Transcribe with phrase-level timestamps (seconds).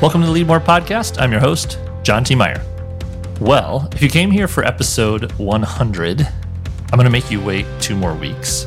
[0.00, 1.20] Welcome to the Leadmore Podcast.
[1.20, 2.34] I'm your host, John T.
[2.34, 2.64] Meyer.
[3.38, 7.94] Well, if you came here for episode 100, I'm going to make you wait two
[7.94, 8.66] more weeks.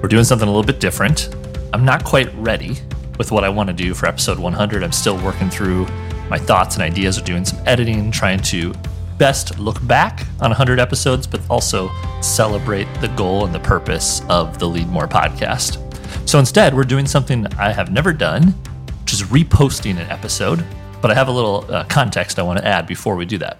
[0.00, 1.34] We're doing something a little bit different.
[1.72, 2.76] I'm not quite ready
[3.18, 4.84] with what I want to do for episode 100.
[4.84, 5.84] I'm still working through
[6.30, 8.72] my thoughts and ideas of doing some editing, trying to
[9.18, 11.90] best look back on 100 episodes, but also
[12.20, 15.82] celebrate the goal and the purpose of the Leadmore podcast.
[16.28, 18.54] So instead, we're doing something I have never done,
[19.02, 20.64] which is reposting an episode.
[21.00, 23.58] But I have a little uh, context I want to add before we do that.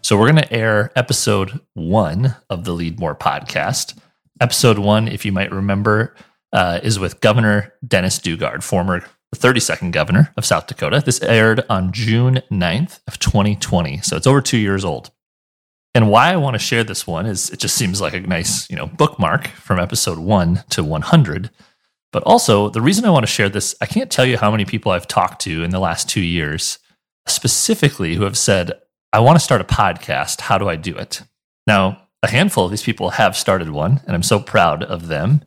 [0.00, 3.98] So we're going to air episode one of the Leadmore podcast.
[4.40, 6.14] Episode one, if you might remember,
[6.52, 9.04] uh, is with Governor Dennis Daugaard, former
[9.34, 11.02] 32nd governor of South Dakota.
[11.04, 13.98] This aired on June 9th of 2020.
[14.02, 15.10] So it's over two years old.
[15.96, 18.70] And why I want to share this one is it just seems like a nice,
[18.70, 21.50] you know, bookmark from episode one to 100.
[22.12, 24.64] But also, the reason I want to share this, I can't tell you how many
[24.64, 26.78] people I've talked to in the last two years,
[27.26, 28.72] specifically who have said,
[29.12, 30.42] I want to start a podcast.
[30.42, 31.22] How do I do it?
[31.66, 35.44] Now, a handful of these people have started one, and I'm so proud of them.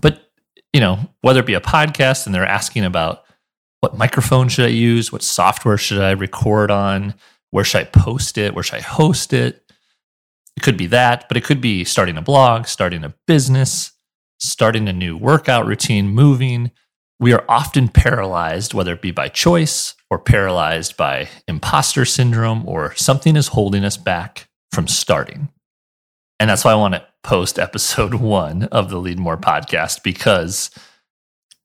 [0.00, 0.28] But
[0.72, 3.24] you know, whether it be a podcast and they're asking about
[3.80, 7.14] what microphone should I use, what software should I record on,
[7.50, 9.72] where should I post it, where should I host it?
[10.56, 13.92] It could be that, but it could be starting a blog, starting a business,
[14.38, 16.70] starting a new workout routine, moving.
[17.20, 22.94] We are often paralyzed, whether it be by choice or paralyzed by imposter syndrome or
[22.94, 25.48] something is holding us back from starting.
[26.40, 30.70] And that's why I want to post episode one of the Leadmore podcast because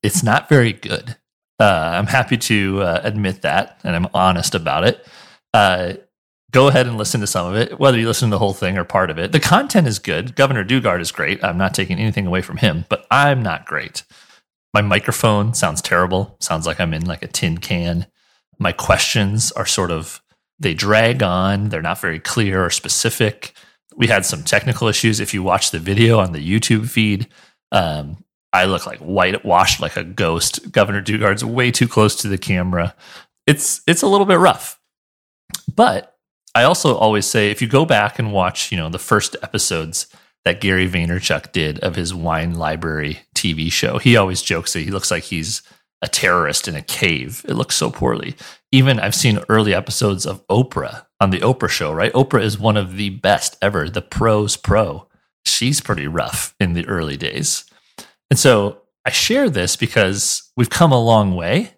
[0.01, 1.15] it's not very good.
[1.59, 5.05] Uh, I'm happy to uh, admit that, and I'm honest about it.
[5.53, 5.93] Uh,
[6.53, 8.77] go ahead and listen to some of it, whether you listen to the whole thing
[8.77, 9.33] or part of it.
[9.33, 10.35] The content is good.
[10.35, 11.43] Governor Daugaard is great.
[11.43, 14.03] I'm not taking anything away from him, but I'm not great.
[14.73, 16.37] My microphone sounds terrible.
[16.39, 18.07] Sounds like I'm in like a tin can.
[18.57, 20.21] My questions are sort of,
[20.59, 21.69] they drag on.
[21.69, 23.53] They're not very clear or specific
[23.95, 25.19] we had some technical issues.
[25.19, 27.27] If you watch the video on the YouTube feed,
[27.71, 30.71] um, I look like whitewashed like a ghost.
[30.71, 32.95] Governor Daugaard's way too close to the camera.
[33.47, 34.79] It's it's a little bit rough.
[35.73, 36.12] But
[36.55, 40.07] I also always say if you go back and watch, you know, the first episodes
[40.45, 44.91] that Gary Vaynerchuk did of his wine library TV show, he always jokes that he
[44.91, 45.63] looks like he's
[46.03, 47.45] a terrorist in a cave.
[47.47, 48.35] It looks so poorly.
[48.71, 52.13] Even I've seen early episodes of Oprah on the Oprah show, right?
[52.13, 55.07] Oprah is one of the best ever, the pros pro.
[55.45, 57.63] She's pretty rough in the early days.
[58.29, 61.75] And so I share this because we've come a long way.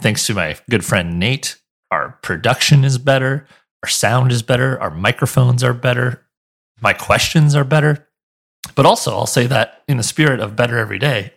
[0.00, 3.46] Thanks to my good friend Nate, our production is better,
[3.82, 6.26] our sound is better, our microphones are better,
[6.80, 8.08] my questions are better.
[8.74, 11.32] But also, I'll say that in the spirit of better every day,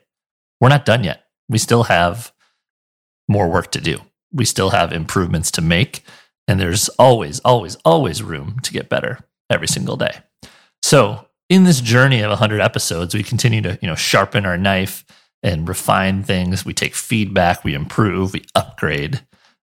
[0.59, 2.31] we're not done yet we still have
[3.27, 3.97] more work to do.
[4.31, 6.03] We still have improvements to make.
[6.47, 9.19] And there's always, always, always room to get better
[9.49, 10.21] every single day.
[10.81, 15.05] So in this journey of 100 episodes, we continue to, you know, sharpen our knife
[15.43, 16.65] and refine things.
[16.65, 19.21] We take feedback, we improve, we upgrade.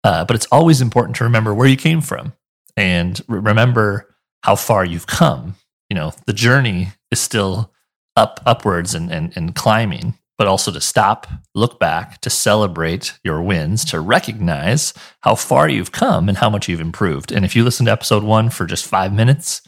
[0.04, 2.34] Uh, but it's always important to remember where you came from
[2.78, 5.56] and remember how far you've come.
[5.90, 7.72] You know, the journey is still
[8.16, 13.44] up, upwards and, and, and climbing but also to stop, look back, to celebrate your
[13.44, 17.32] wins, to recognize how far you've come and how much you've improved.
[17.32, 19.62] And if you listen to episode one for just five minutes,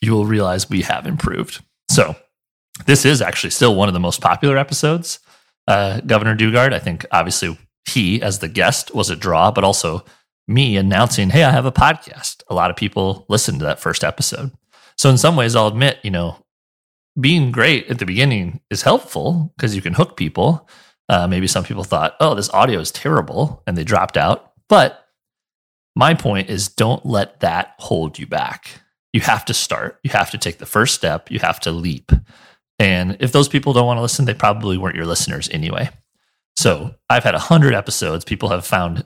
[0.00, 1.62] you will realize we have improved.
[1.88, 2.16] So,
[2.84, 5.20] this is actually still one of the most popular episodes.
[5.68, 7.56] Uh, Governor Daugaard, I think obviously
[7.88, 10.04] he, as the guest, was a draw, but also
[10.48, 12.42] me announcing, hey, I have a podcast.
[12.48, 14.50] A lot of people listened to that first episode.
[14.96, 16.44] So, in some ways, I'll admit, you know,
[17.20, 20.68] being great at the beginning is helpful because you can hook people.
[21.08, 24.52] Uh, maybe some people thought, oh, this audio is terrible and they dropped out.
[24.68, 25.04] But
[25.96, 28.82] my point is don't let that hold you back.
[29.12, 29.98] You have to start.
[30.02, 31.30] You have to take the first step.
[31.30, 32.12] You have to leap.
[32.78, 35.90] And if those people don't want to listen, they probably weren't your listeners anyway.
[36.56, 38.24] So I've had 100 episodes.
[38.24, 39.04] People have found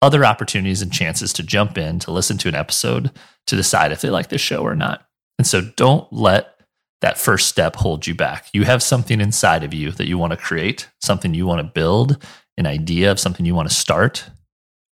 [0.00, 3.10] other opportunities and chances to jump in, to listen to an episode,
[3.46, 5.06] to decide if they like this show or not.
[5.38, 6.54] And so don't let
[7.00, 8.48] that first step hold you back.
[8.52, 11.72] You have something inside of you that you want to create, something you want to
[11.72, 12.24] build,
[12.56, 14.28] an idea of something you want to start.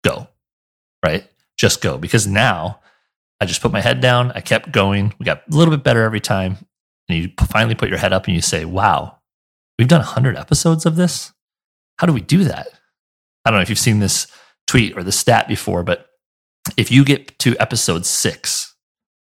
[0.04, 0.28] Go,
[1.04, 1.28] right?
[1.58, 1.98] Just go.
[1.98, 2.80] Because now
[3.42, 4.32] I just put my head down.
[4.34, 5.14] I kept going.
[5.20, 6.58] We got a little bit better every time.
[7.10, 9.18] And you finally put your head up and you say, wow,
[9.78, 11.34] we've done 100 episodes of this.
[11.98, 12.68] How do we do that?
[13.46, 14.28] I don't know if you've seen this
[14.68, 16.10] tweet or the stat before, but
[16.78, 18.76] if you get to episode six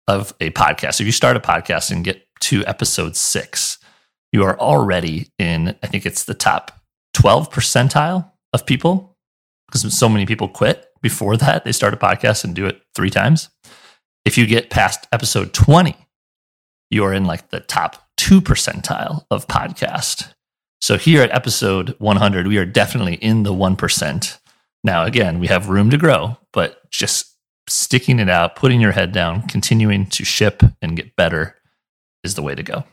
[0.09, 3.79] of a podcast, if you start a podcast and get to episode six,
[4.33, 6.81] you are already in, I think it's the top
[7.15, 9.17] 12 percentile of people
[9.67, 10.87] because so many people quit.
[11.03, 13.49] before that they start a podcast and do it three times.
[14.25, 15.97] If you get past episode 20,
[16.91, 20.33] you're in like the top two percentile of podcast.
[20.81, 24.39] So here at episode 100, we are definitely in the 1%.
[24.83, 27.37] Now, again, we have room to grow, but just
[27.69, 31.57] sticking it out, putting your head down, continuing to ship and get better
[32.25, 32.85] is the way to go.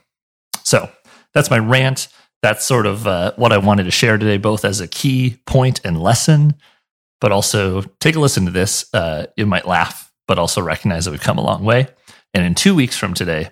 [0.63, 0.89] So
[1.33, 2.07] that's my rant.
[2.41, 5.81] That's sort of uh, what I wanted to share today, both as a key point
[5.83, 6.55] and lesson,
[7.19, 8.85] but also take a listen to this.
[8.93, 11.87] Uh, you might laugh, but also recognize that we've come a long way.
[12.33, 13.49] And in two weeks from today,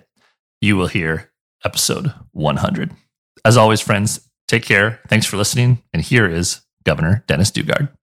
[0.60, 1.32] you will hear
[1.64, 2.92] episode 100.
[3.44, 5.00] As always, friends, take care.
[5.08, 5.82] Thanks for listening.
[5.92, 7.95] And here is Governor Dennis Daugaard.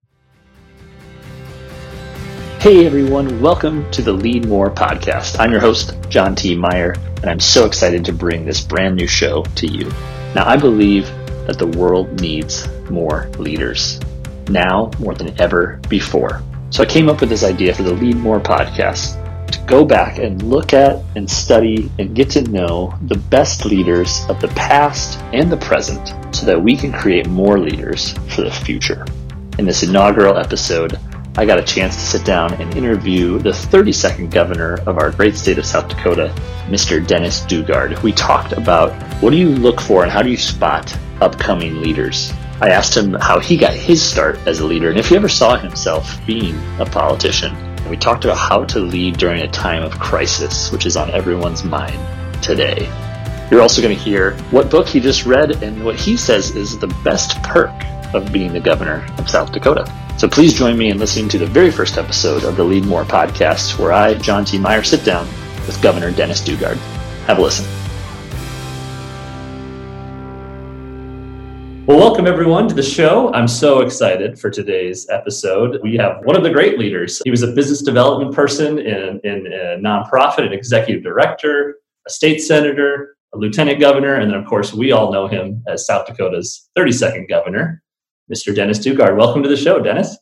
[2.63, 5.38] Hey everyone, welcome to the Leadmore podcast.
[5.38, 6.56] I'm your host, John T.
[6.56, 9.92] Meyer, and I'm so excited to bring this brand new show to you.
[10.33, 11.07] Now, I believe
[11.45, 14.00] that the world needs more leaders
[14.48, 16.42] now more than ever before.
[16.69, 19.19] So I came up with this idea for the Leadmore podcast
[19.51, 24.24] to go back and look at and study and get to know the best leaders
[24.30, 28.51] of the past and the present so that we can create more leaders for the
[28.51, 29.06] future.
[29.59, 30.98] In this inaugural episode,
[31.35, 35.35] I got a chance to sit down and interview the 32nd governor of our great
[35.35, 36.31] state of South Dakota,
[36.68, 37.06] Mr.
[37.06, 38.03] Dennis Daugaard.
[38.03, 42.31] We talked about what do you look for and how do you spot upcoming leaders.
[42.62, 45.27] I asked him how he got his start as a leader and if he ever
[45.27, 47.56] saw himself being a politician.
[47.56, 51.09] And we talked about how to lead during a time of crisis, which is on
[51.09, 51.97] everyone's mind
[52.44, 52.88] today.
[53.50, 56.77] You're also going to hear what book he just read and what he says is
[56.77, 57.74] the best perk
[58.13, 59.86] of being the governor of South Dakota.
[60.18, 63.80] So please join me in listening to the very first episode of the Leadmore podcast,
[63.80, 64.57] where I, John T.
[64.57, 65.27] Meyer, sit down
[65.65, 66.77] with Governor Dennis Daugaard.
[67.25, 67.65] Have a listen.
[71.86, 73.33] Well, welcome everyone to the show.
[73.33, 75.81] I'm so excited for today's episode.
[75.83, 77.21] We have one of the great leaders.
[77.25, 81.75] He was a business development person in, in a nonprofit, an executive director,
[82.07, 85.86] a state senator, a lieutenant governor, and then, of course, we all know him as
[85.86, 87.82] South Dakota's 32nd governor.
[88.31, 88.56] Mr.
[88.56, 89.18] Dennis Daugaard.
[89.18, 90.18] Welcome to the show, Dennis.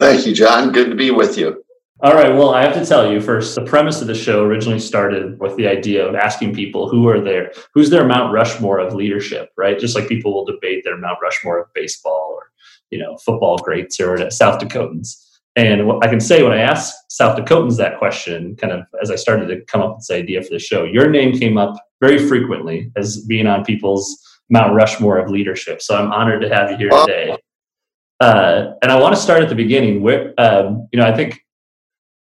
[0.00, 0.72] Thank you, John.
[0.72, 1.62] Good to be with you.
[2.00, 2.34] All right.
[2.34, 5.54] Well, I have to tell you first, the premise of the show originally started with
[5.56, 9.78] the idea of asking people who are there, who's their Mount Rushmore of leadership, right?
[9.78, 12.50] Just like people will debate their Mount Rushmore of baseball or,
[12.90, 15.24] you know, football greats or South Dakotans.
[15.54, 19.12] And what I can say when I asked South Dakotans that question, kind of as
[19.12, 21.76] I started to come up with this idea for the show, your name came up
[22.00, 24.20] very frequently as being on people's
[24.52, 25.80] Mount Rushmore of leadership.
[25.82, 27.36] So I'm honored to have you here today.
[28.20, 30.02] Uh, and I want to start at the beginning.
[30.02, 31.40] Where um, you know, I think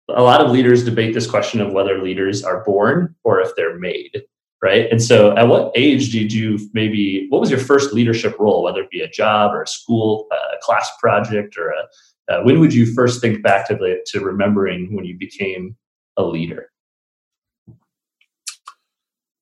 [0.08, 3.78] a lot of leaders debate this question of whether leaders are born or if they're
[3.80, 4.22] made,
[4.64, 4.90] right?
[4.90, 7.26] And so, at what age did you maybe?
[7.30, 10.58] What was your first leadership role, whether it be a job or a school, a
[10.62, 11.88] class project, or a
[12.32, 15.76] uh, when would you first think back to the to remembering when you became
[16.18, 16.72] a leader?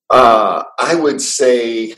[0.10, 1.94] Uh, I would say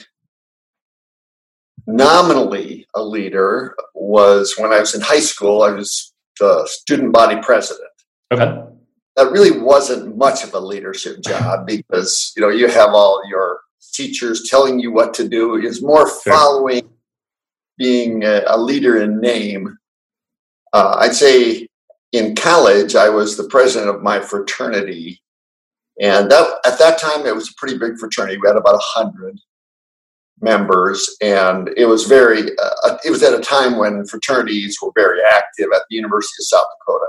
[1.88, 5.64] nominally a leader was when I was in high school.
[5.64, 7.90] I was the student body president.
[8.34, 8.64] Okay.
[9.18, 13.60] That really wasn't much of a leadership job because you know you have all your
[13.94, 15.56] teachers telling you what to do.
[15.56, 16.34] Is more sure.
[16.34, 16.90] following
[17.78, 19.78] being a, a, leader in name.
[20.72, 21.68] Uh, I'd say
[22.12, 25.22] in college I was the president of my fraternity,
[26.00, 28.38] and that at that time it was a pretty big fraternity.
[28.42, 29.40] We had about a hundred
[30.42, 32.50] members, and it was very.
[32.58, 36.46] Uh, it was at a time when fraternities were very active at the University of
[36.46, 37.06] South Dakota.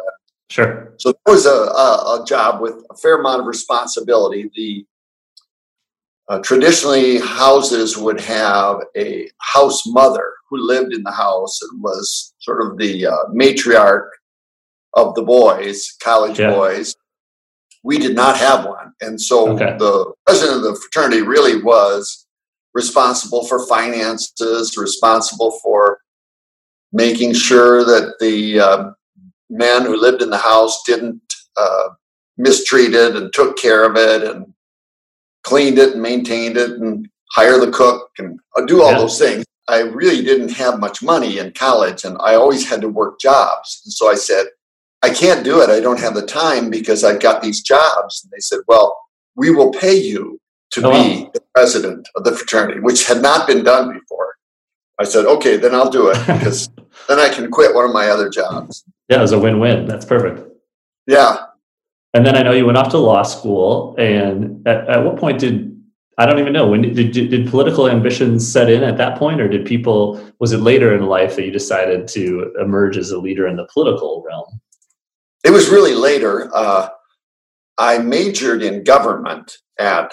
[0.51, 0.93] Sure.
[0.99, 4.51] So it was a, a, a job with a fair amount of responsibility.
[4.55, 4.87] The
[6.29, 12.35] uh, traditionally houses would have a house mother who lived in the house and was
[12.39, 14.09] sort of the uh, matriarch
[14.93, 16.51] of the boys, college yeah.
[16.51, 16.95] boys.
[17.83, 19.77] We did not have one, and so okay.
[19.79, 22.22] the president of the fraternity really was
[22.75, 25.99] responsible for finances, responsible for
[26.93, 28.91] making sure that the uh,
[29.51, 31.21] men who lived in the house didn't
[31.57, 31.89] uh,
[32.37, 34.53] mistreat it and took care of it and
[35.45, 38.99] cleaned it and maintained it and hire the cook and uh, do all yeah.
[38.99, 39.45] those things.
[39.69, 43.81] I really didn't have much money in college and I always had to work jobs.
[43.85, 44.47] And so I said,
[45.03, 45.71] I can't do it.
[45.71, 48.23] I don't have the time because I've got these jobs.
[48.23, 48.97] And they said, Well,
[49.35, 50.41] we will pay you
[50.73, 54.37] to oh, be the president of the fraternity, which had not been done before.
[54.99, 56.69] I said, okay, then I'll do it because
[57.09, 58.85] then I can quit one of my other jobs.
[59.09, 59.87] Yeah, it was a win win.
[59.87, 60.49] That's perfect.
[61.07, 61.47] Yeah.
[62.15, 63.95] And then I know you went off to law school.
[63.99, 65.71] And at, at what point did,
[66.19, 69.41] I don't even know, when did, did, did political ambitions set in at that point?
[69.41, 73.19] Or did people, was it later in life that you decided to emerge as a
[73.19, 74.61] leader in the political realm?
[75.45, 76.51] it was really later.
[76.55, 76.89] Uh,
[77.79, 80.13] I majored in government at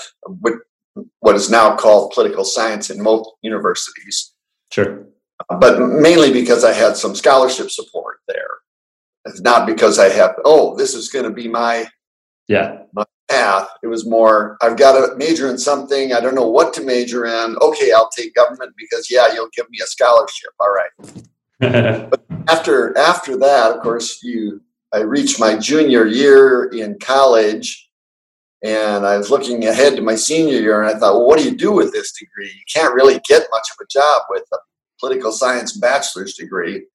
[1.19, 4.33] what is now called political science in most universities.
[4.71, 5.05] Sure.
[5.59, 8.57] But mainly because I had some scholarship support there.
[9.25, 11.87] It's not because I have, oh, this is going to be my
[12.47, 13.69] yeah my path.
[13.83, 16.13] It was more, I've got to major in something.
[16.13, 17.55] I don't know what to major in.
[17.61, 20.51] Okay, I'll take government because yeah, you'll give me a scholarship.
[20.59, 22.09] All right.
[22.09, 24.61] but after after that, of course, you
[24.91, 27.88] I reached my junior year in college
[28.61, 31.45] and I was looking ahead to my senior year and I thought, well, what do
[31.45, 32.47] you do with this degree?
[32.47, 34.57] You can't really get much of a job with a
[34.99, 36.85] political science bachelor's degree.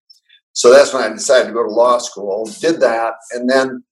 [0.52, 3.14] So that's when I decided to go to law school, did that.
[3.32, 3.82] And then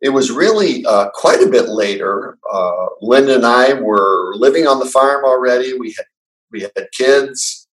[0.00, 2.36] it was really uh, quite a bit later.
[2.52, 5.78] Uh, Linda and I were living on the farm already.
[5.78, 6.06] We had,
[6.50, 7.68] we had kids.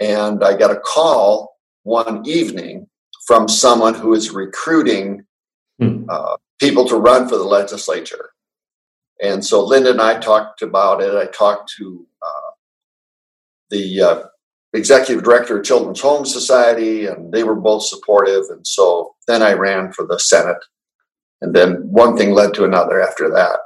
[0.00, 2.88] And I got a call one evening
[3.26, 5.24] from someone who was recruiting
[5.78, 6.04] hmm.
[6.08, 8.30] uh, people to run for the legislature.
[9.22, 11.14] And so Linda and I talked about it.
[11.14, 12.50] I talked to uh,
[13.70, 14.22] the uh,
[14.74, 18.44] executive director of Children's Home Society, and they were both supportive.
[18.50, 20.62] And so then I ran for the Senate.
[21.40, 23.60] And then one thing led to another after that.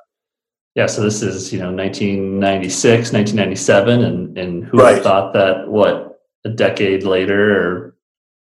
[0.76, 4.04] Yeah, so this is, you know, 1996, 1997.
[4.04, 5.02] And, and who right.
[5.02, 7.96] thought that, what, a decade later or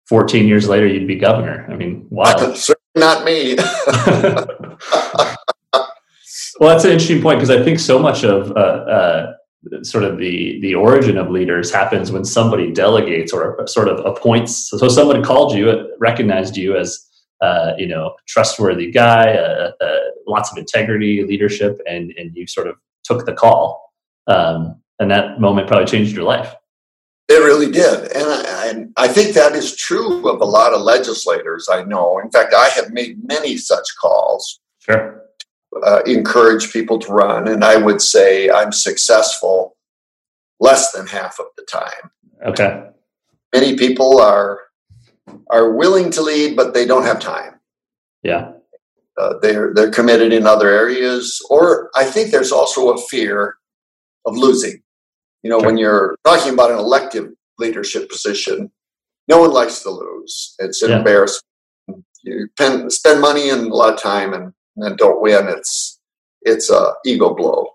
[0.08, 1.66] 14 years later, you'd be governor.
[1.70, 2.54] I mean, wow.
[2.94, 3.56] Not me.
[6.60, 9.32] well, that's an interesting point because I think so much of uh, uh,
[9.82, 14.70] sort of the the origin of leaders happens when somebody delegates or sort of appoints.
[14.70, 16.98] So, someone called you, recognized you as
[17.40, 22.66] uh, you know trustworthy guy, uh, uh, lots of integrity, leadership, and and you sort
[22.66, 23.92] of took the call.
[24.26, 26.54] Um, and that moment probably changed your life.
[27.30, 28.10] It really did.
[28.10, 32.18] And I, I, think that is true of a lot of legislators I know.
[32.18, 34.58] In fact, I have made many such calls.
[34.80, 35.22] Sure.
[35.86, 37.46] Uh, encourage people to run.
[37.46, 39.76] And I would say I'm successful
[40.58, 42.10] less than half of the time.
[42.46, 42.88] Okay.
[43.54, 44.58] Many people are
[45.50, 47.60] are willing to lead, but they don't have time.
[48.24, 48.54] Yeah.
[49.16, 53.56] Uh, they're they're committed in other areas, or I think there's also a fear
[54.26, 54.82] of losing.
[55.42, 55.66] You know, okay.
[55.66, 58.70] when you're talking about an elective leadership position,
[59.28, 60.54] no one likes to lose.
[60.58, 60.98] It's an yeah.
[60.98, 61.44] embarrassment.
[62.22, 65.46] You spend, spend money and a lot of time and, then don't win.
[65.48, 66.00] It's
[66.42, 67.66] it's a ego blow.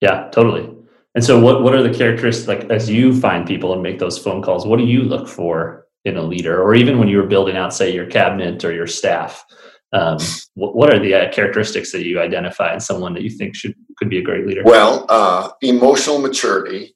[0.00, 0.68] Yeah, totally.
[1.14, 4.18] And so, what what are the characteristics like as you find people and make those
[4.18, 4.66] phone calls?
[4.66, 7.74] What do you look for in a leader, or even when you were building out,
[7.74, 9.44] say, your cabinet or your staff?
[9.92, 10.18] Um,
[10.54, 13.74] what, what, are the uh, characteristics that you identify in someone that you think should
[13.96, 14.62] could be a great leader?
[14.64, 16.94] Well, uh, emotional maturity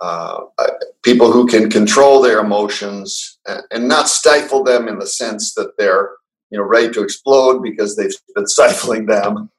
[0.00, 0.40] uh,
[1.02, 5.76] people who can control their emotions and, and, not stifle them in the sense that
[5.76, 6.10] they're
[6.50, 9.50] you know ready to explode because they've been stifling them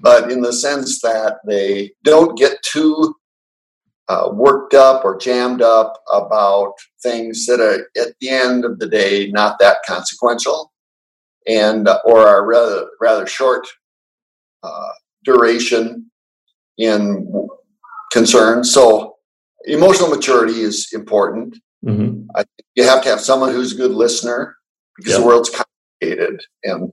[0.00, 3.14] but in the sense that they don't get too
[4.08, 8.88] uh, worked up or jammed up about things that are at the end of the
[8.88, 10.72] day not that consequential
[11.46, 13.66] and uh, or are rather rather short
[14.62, 14.92] uh,
[15.24, 16.10] duration
[16.78, 17.48] in
[18.10, 19.11] concern so
[19.64, 21.58] emotional maturity is important.
[21.84, 22.28] Mm-hmm.
[22.36, 24.56] I, you have to have someone who's a good listener
[24.96, 25.20] because yep.
[25.20, 26.40] the world's complicated.
[26.64, 26.92] And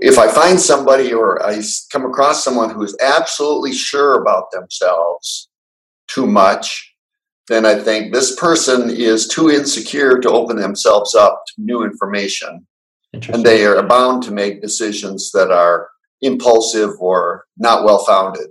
[0.00, 5.48] if I find somebody or I come across someone who is absolutely sure about themselves
[6.08, 6.94] too much,
[7.48, 12.66] then I think this person is too insecure to open themselves up to new information.
[13.12, 15.88] And they are bound to make decisions that are
[16.20, 18.50] impulsive or not well founded.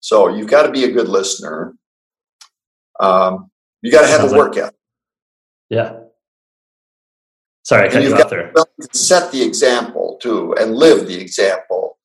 [0.00, 1.74] So you've got to be a good listener.
[3.00, 3.50] Um,
[3.82, 4.74] you got to have a work like, ethic.
[5.70, 6.00] Yeah.
[7.62, 8.52] Sorry, I cut you off there.
[8.92, 11.98] Set the example too, and live the example.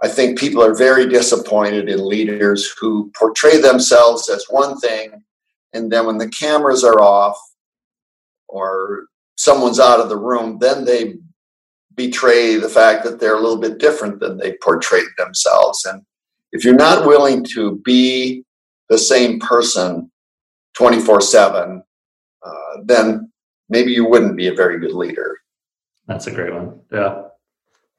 [0.00, 5.24] I think people are very disappointed in leaders who portray themselves as one thing,
[5.72, 7.36] and then when the cameras are off
[8.48, 11.16] or someone's out of the room, then they
[11.94, 15.84] betray the fact that they're a little bit different than they portrayed themselves.
[15.84, 16.02] And
[16.52, 18.44] if you're not willing to be
[18.88, 20.10] the same person
[20.78, 21.82] 24 7,
[22.46, 22.50] uh,
[22.84, 23.32] then
[23.68, 25.36] maybe you wouldn't be a very good leader.
[26.06, 26.80] That's a great one.
[26.92, 27.22] Yeah.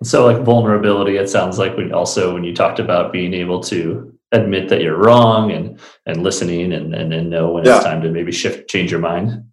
[0.01, 4.17] So, like vulnerability, it sounds like when also when you talked about being able to
[4.31, 7.75] admit that you're wrong and and listening and and, and know when yeah.
[7.75, 9.43] it's time to maybe shift, change your mind.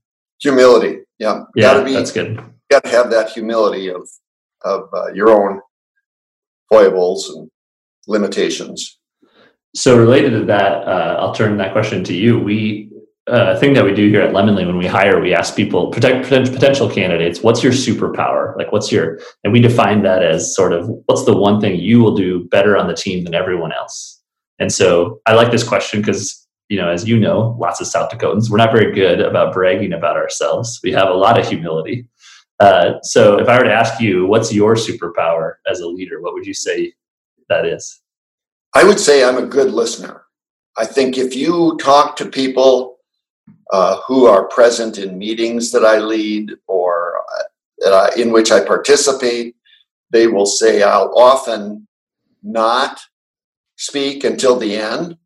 [0.40, 1.00] Humility.
[1.18, 1.38] Yeah.
[1.56, 1.82] You yeah.
[1.82, 2.36] Be, that's good.
[2.36, 4.08] You got to have that humility of
[4.62, 5.60] of uh, your own
[6.68, 7.50] foibles and
[8.06, 9.00] limitations.
[9.74, 12.38] So related to that, uh, I'll turn that question to you.
[12.38, 12.92] We
[13.28, 16.28] uh, thing that we do here at Lemonly when we hire, we ask people, protect,
[16.28, 18.56] potential candidates, what's your superpower?
[18.56, 22.00] Like, what's your, and we define that as sort of what's the one thing you
[22.00, 24.22] will do better on the team than everyone else?
[24.58, 28.10] And so I like this question because, you know, as you know, lots of South
[28.10, 30.78] Dakotans, we're not very good about bragging about ourselves.
[30.82, 32.08] We have a lot of humility.
[32.60, 36.22] Uh, so if I were to ask you, what's your superpower as a leader?
[36.22, 36.94] What would you say
[37.48, 38.00] that is?
[38.74, 40.22] I would say I'm a good listener.
[40.78, 42.95] I think if you talk to people
[43.72, 47.22] uh, who are present in meetings that I lead or
[47.84, 49.56] uh, in which I participate,
[50.10, 51.86] they will say I'll often
[52.42, 53.00] not
[53.76, 55.16] speak until the end.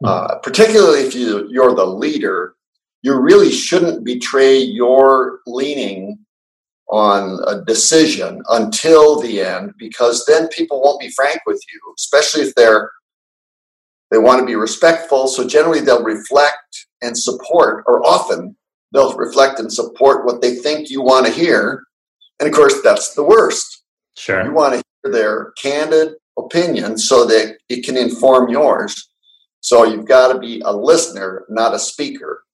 [0.00, 0.06] Hmm.
[0.06, 2.54] Uh, particularly if you, you're the leader,
[3.02, 6.18] you really shouldn't betray your leaning
[6.92, 12.42] on a decision until the end because then people won't be frank with you especially
[12.42, 12.90] if they're
[14.10, 16.58] they want to be respectful so generally they'll reflect
[17.02, 18.56] and support or often
[18.92, 21.84] they'll reflect and support what they think you want to hear.
[22.40, 23.82] And of course that's the worst.
[24.16, 24.44] Sure.
[24.44, 29.10] You want to hear their candid opinion so that it can inform yours.
[29.60, 32.44] So you've got to be a listener not a speaker.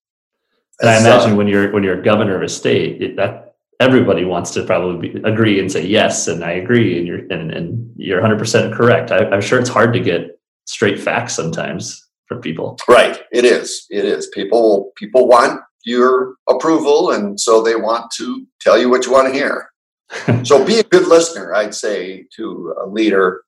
[0.80, 4.52] And i imagine when you're when you're governor of a state it, that everybody wants
[4.52, 8.20] to probably be, agree and say yes and i agree and you're and, and you're
[8.20, 9.10] 100% correct.
[9.10, 12.78] I, i'm sure it's hard to get straight facts sometimes from people.
[12.88, 13.20] Right.
[13.32, 13.86] It is.
[13.90, 14.28] It is.
[14.28, 19.28] People people want your approval and so they want to tell you what you want
[19.28, 19.70] to hear.
[20.44, 23.42] So be a good listener i'd say to a leader.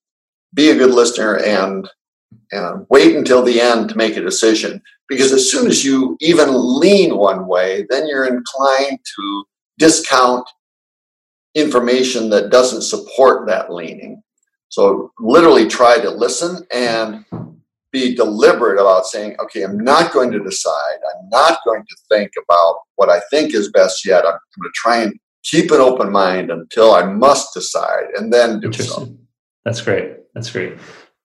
[0.52, 1.88] Be a good listener and
[2.52, 6.48] and wait until the end to make a decision because as soon as you even
[6.52, 9.44] lean one way then you're inclined to
[9.78, 10.46] discount
[11.54, 14.22] information that doesn't support that leaning.
[14.68, 17.24] So literally try to listen and
[17.92, 20.98] be deliberate about saying, okay, I'm not going to decide.
[21.14, 24.24] I'm not going to think about what I think is best yet.
[24.24, 28.60] I'm, going to try and keep an open mind until I must decide and then
[28.60, 29.08] do so.
[29.64, 30.16] That's great.
[30.34, 30.76] That's great.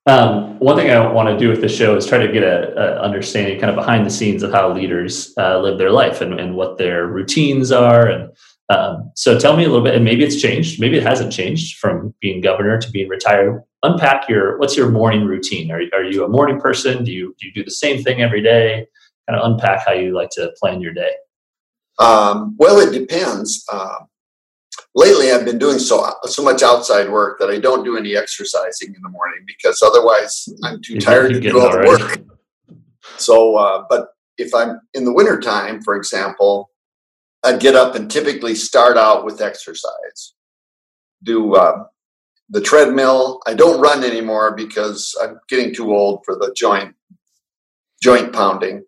[0.08, 2.76] Um, one thing I want to do with the show is try to get a,
[2.78, 6.40] a, understanding kind of behind the scenes of how leaders uh, live their life and,
[6.40, 8.08] and what their routines are.
[8.08, 8.32] And
[8.70, 11.78] um, so tell me a little bit, and maybe it's changed, maybe it hasn't changed
[11.78, 13.64] from being governor to being retired.
[13.84, 15.72] Unpack your what's your morning routine?
[15.72, 17.04] Are, are you a morning person?
[17.04, 18.88] Do you do you do the same thing every day?
[19.30, 21.12] Kind of unpack how you like to plan your day.
[22.00, 23.64] Um, well, it depends.
[23.72, 24.00] Uh,
[24.96, 28.96] lately I've been doing so so much outside work that I don't do any exercising
[28.96, 32.22] in the morning because otherwise I'm too tired to do all the work.
[33.18, 34.08] So, uh, but
[34.40, 36.72] if I'm in the wintertime, for example,
[37.46, 40.34] I'd get up and typically start out with exercise.
[41.24, 41.86] Do uh,
[42.50, 43.40] the treadmill.
[43.46, 46.96] I don't run anymore because I'm getting too old for the joint
[48.02, 48.84] joint pounding.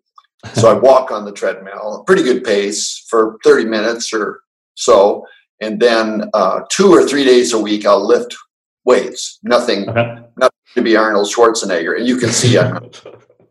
[0.54, 4.42] So I walk on the treadmill, pretty good pace for 30 minutes or
[4.74, 5.24] so
[5.60, 8.36] and then uh, two or three days a week I'll lift
[8.84, 9.38] weights.
[9.42, 10.20] Nothing, okay.
[10.36, 13.02] nothing to be Arnold Schwarzenegger, and you can see it.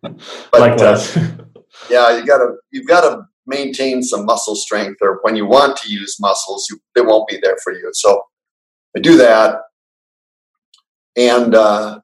[0.51, 0.99] but uh,
[1.89, 5.91] yeah, you gotta you've got to maintain some muscle strength, or when you want to
[5.91, 7.89] use muscles, you, they won't be there for you.
[7.93, 8.21] So
[8.95, 9.61] I do that,
[11.15, 11.99] and uh,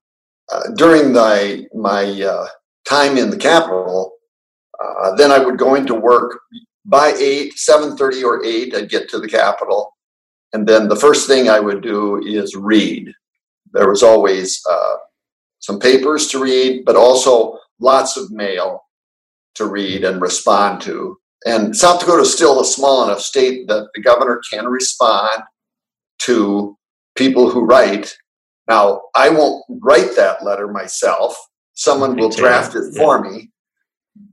[0.51, 2.47] uh during the, my uh,
[2.87, 4.13] time in the capital,
[4.83, 6.39] uh, then I would go into work
[6.85, 9.95] by 8 7.30 or 8 i'd get to the capital.
[10.53, 13.11] and then the first thing i would do is read
[13.71, 14.95] there was always uh,
[15.59, 18.83] some papers to read but also lots of mail
[19.55, 23.87] to read and respond to and south dakota is still a small enough state that
[23.93, 25.43] the governor can respond
[26.19, 26.77] to
[27.15, 28.15] people who write
[28.67, 31.35] now i won't write that letter myself
[31.73, 33.49] someone will draft it for me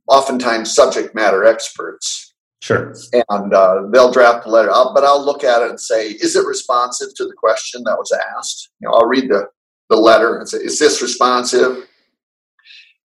[0.08, 2.30] oftentimes subject matter experts
[2.62, 2.94] Sure.
[3.30, 6.36] And uh, they'll draft the letter, I'll, but I'll look at it and say, is
[6.36, 8.70] it responsive to the question that was asked?
[8.80, 9.48] You know, I'll read the,
[9.88, 11.86] the letter and say, is this responsive?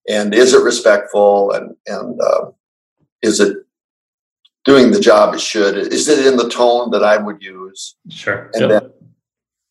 [0.08, 1.52] And is it respectful?
[1.52, 2.50] And, and uh,
[3.22, 3.56] is it
[4.66, 5.76] doing the job it should?
[5.76, 7.96] Is it in the tone that I would use?
[8.10, 8.50] Sure.
[8.52, 8.82] And yep.
[8.82, 8.92] then,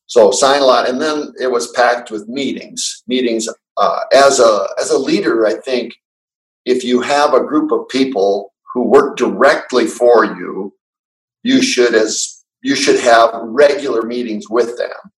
[0.07, 0.89] so sign a lot.
[0.89, 3.03] And then it was packed with meetings.
[3.07, 5.93] Meetings uh, as a as a leader, I think
[6.65, 10.73] if you have a group of people who work directly for you,
[11.43, 15.11] you should as you should have regular meetings with them.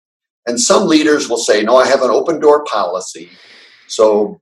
[0.47, 3.31] And some leaders will say, "No, I have an open door policy."
[3.89, 4.41] So,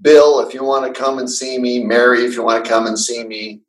[0.00, 2.86] Bill, if you want to come and see me, Mary, if you want to come
[2.86, 3.62] and see me,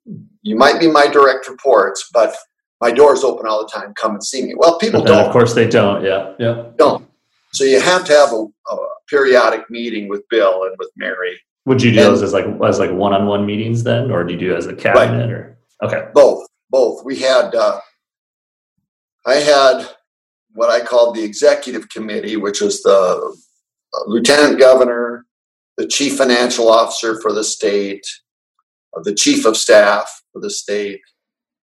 [0.48, 2.34] you might be my direct reports, but
[2.80, 3.94] my door is open all the time.
[3.96, 4.54] Come and see me.
[4.56, 5.26] Well, people don't.
[5.26, 6.04] Of course, they don't.
[6.06, 6.68] Yeah, yeah.
[6.78, 7.06] Don't.
[7.52, 8.78] So you have to have a, a
[9.10, 12.80] periodic meeting with Bill and with Mary Would you do and, those as like as
[12.80, 15.30] like one on one meetings then, or do you do as a cabinet right.
[15.30, 16.08] or okay?
[16.14, 17.04] Both, both.
[17.04, 17.82] We had uh,
[19.26, 19.86] I had
[20.54, 23.36] what I called the executive committee, which was the
[23.94, 25.26] uh, lieutenant governor,
[25.76, 28.08] the chief financial officer for the state,
[28.96, 31.02] uh, the chief of staff for the state,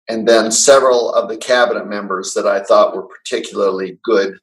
[0.10, 4.38] and then several of the cabinet members that I thought were particularly good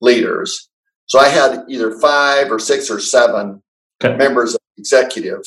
[0.00, 0.68] leaders.
[1.06, 3.62] So I had either five or six or seven
[4.02, 4.16] okay.
[4.16, 5.42] members of the executive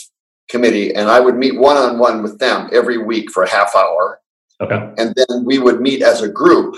[0.50, 3.76] committee, and I would meet one on one with them every week for a half
[3.76, 4.22] hour.
[4.62, 4.94] Okay.
[4.98, 6.76] And then we would meet as a group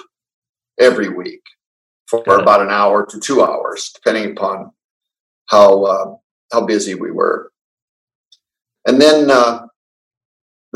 [0.79, 1.41] every week
[2.07, 4.71] for about an hour to two hours, depending upon
[5.47, 6.15] how uh,
[6.51, 7.51] how busy we were.
[8.87, 9.67] And then uh,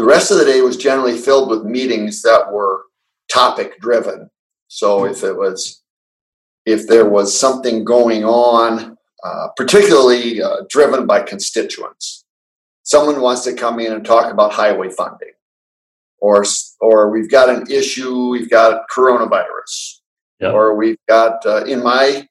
[0.01, 2.85] the rest of the day was generally filled with meetings that were
[3.31, 4.31] topic driven.
[4.67, 5.83] So if it was
[6.65, 12.25] if there was something going on, uh, particularly uh, driven by constituents,
[12.81, 15.33] someone wants to come in and talk about highway funding,
[16.17, 16.43] or
[16.79, 19.99] or we've got an issue, we've got coronavirus,
[20.51, 22.27] or we've got uh, in my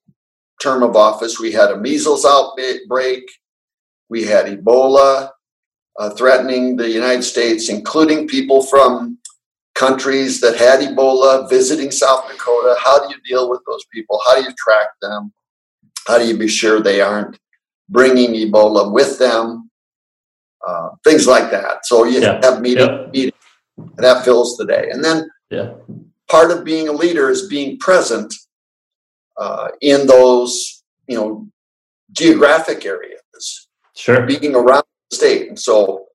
[0.61, 3.22] term of office we had a measles outbreak,
[4.09, 5.30] we had Ebola
[5.98, 9.18] uh, threatening the United States, including people from
[9.74, 12.76] countries that had Ebola visiting South Dakota.
[12.85, 14.20] How do you deal with those people?
[14.26, 15.33] How do you track them?
[16.07, 17.38] How do you be sure they aren't
[17.88, 19.70] bringing Ebola with them?
[20.66, 21.87] Uh, things like that.
[21.87, 22.40] So you yeah.
[22.42, 23.07] have meeting, yeah.
[23.11, 23.33] meeting,
[23.79, 24.90] and that fills the day.
[24.90, 25.72] And then yeah.
[26.29, 28.35] part of being a leader is being present
[29.38, 31.48] uh, in those, you know,
[32.12, 33.68] geographic areas.
[33.96, 34.26] Sure.
[34.26, 35.49] Being around state.
[35.49, 36.07] And so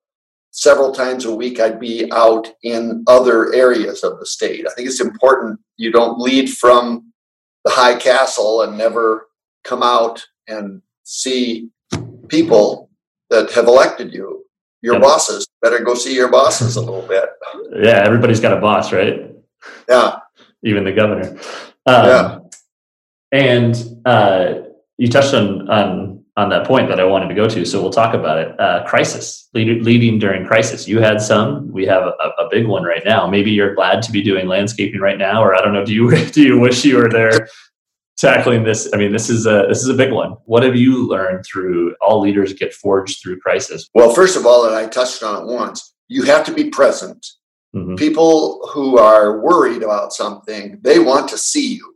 [0.50, 4.66] several times a week I'd be out in other areas of the state.
[4.66, 7.12] I think it's important you don't lead from
[7.64, 9.28] the high castle and never
[9.64, 11.68] come out and see
[12.28, 12.90] people
[13.30, 14.44] that have elected you.
[14.82, 15.00] Your yeah.
[15.00, 17.28] bosses better go see your bosses a little bit.
[17.82, 19.32] Yeah, everybody's got a boss, right?
[19.88, 20.18] Yeah,
[20.62, 21.38] even the governor.
[21.86, 22.38] Um, yeah,
[23.32, 24.54] and uh,
[24.96, 27.90] you touched on on on that point that I wanted to go to, so we'll
[27.90, 28.60] talk about it.
[28.60, 30.86] Uh, crisis, lead, leading during crisis.
[30.86, 31.70] You had some.
[31.72, 33.26] We have a, a, big one right now.
[33.26, 35.84] Maybe you're glad to be doing landscaping right now, or I don't know.
[35.84, 37.48] Do you do you wish you were there
[38.18, 38.88] tackling this?
[38.92, 40.32] I mean, this is a this is a big one.
[40.44, 43.88] What have you learned through all leaders get forged through crisis?
[43.94, 45.94] Well, first of all, and I touched on it once.
[46.08, 47.26] You have to be present.
[47.74, 47.96] Mm-hmm.
[47.96, 51.95] People who are worried about something, they want to see you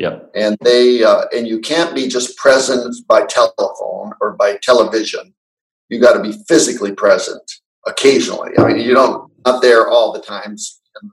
[0.00, 0.30] Yep.
[0.34, 5.34] And they uh, and you can't be just present by telephone or by television.
[5.90, 7.42] You got to be physically present
[7.86, 8.52] occasionally.
[8.58, 11.10] I mean, you don't not there all the times in,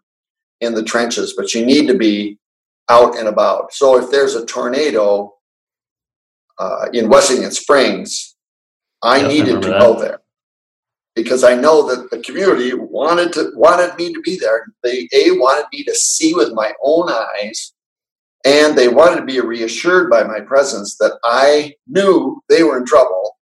[0.67, 2.39] in the trenches, but you need to be
[2.89, 3.73] out and about.
[3.73, 5.34] So if there's a tornado
[6.58, 8.38] uh, in Wessington Springs,
[9.04, 9.82] I yep, needed I to that.
[9.82, 10.19] go there
[11.13, 14.65] because I know that the community wanted to wanted me to be there.
[14.82, 17.73] They a wanted me to see with my own eyes
[18.48, 22.86] and they wanted to be reassured by my presence that I knew they were in
[22.86, 23.36] trouble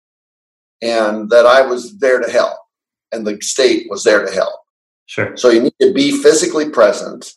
[0.81, 2.57] and that I was there to help
[3.11, 4.55] and the state was there to help.
[5.07, 5.37] Sure.
[5.37, 7.33] So you need to be physically present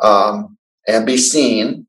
[0.00, 0.56] um,
[0.86, 1.88] and be seen.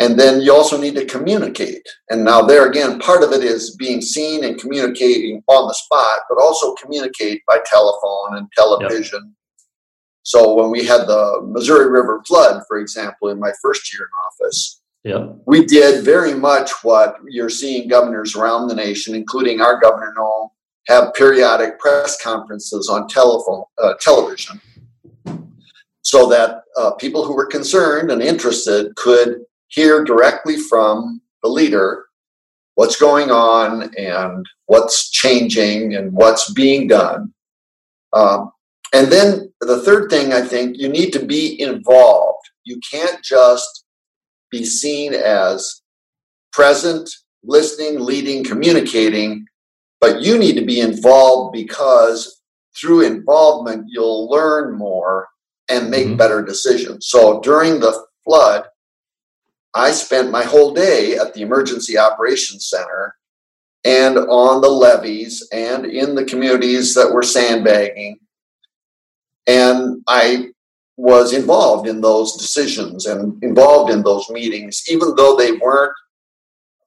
[0.00, 1.88] And then you also need to communicate.
[2.10, 6.20] And now, there again, part of it is being seen and communicating on the spot,
[6.28, 9.34] but also communicate by telephone and television
[10.26, 14.44] so when we had the Missouri River flood, for example, in my first year in
[14.44, 15.36] office, yep.
[15.46, 20.48] we did very much what you're seeing governors around the nation, including our governor Noem,
[20.88, 24.60] have periodic press conferences on telephone, uh, television,
[26.02, 32.06] so that uh, people who were concerned and interested could hear directly from the leader
[32.74, 37.32] what's going on and what's changing and what's being done.
[38.12, 38.50] Um,
[38.92, 42.48] and then the third thing I think you need to be involved.
[42.64, 43.84] You can't just
[44.50, 45.82] be seen as
[46.52, 47.08] present,
[47.42, 49.46] listening, leading, communicating,
[50.00, 52.42] but you need to be involved because
[52.78, 55.28] through involvement, you'll learn more
[55.68, 56.16] and make mm-hmm.
[56.16, 57.06] better decisions.
[57.08, 58.64] So during the flood,
[59.74, 63.16] I spent my whole day at the Emergency Operations Center
[63.84, 68.18] and on the levees and in the communities that were sandbagging
[69.46, 70.50] and I
[70.96, 75.92] was involved in those decisions and involved in those meetings, even though they weren't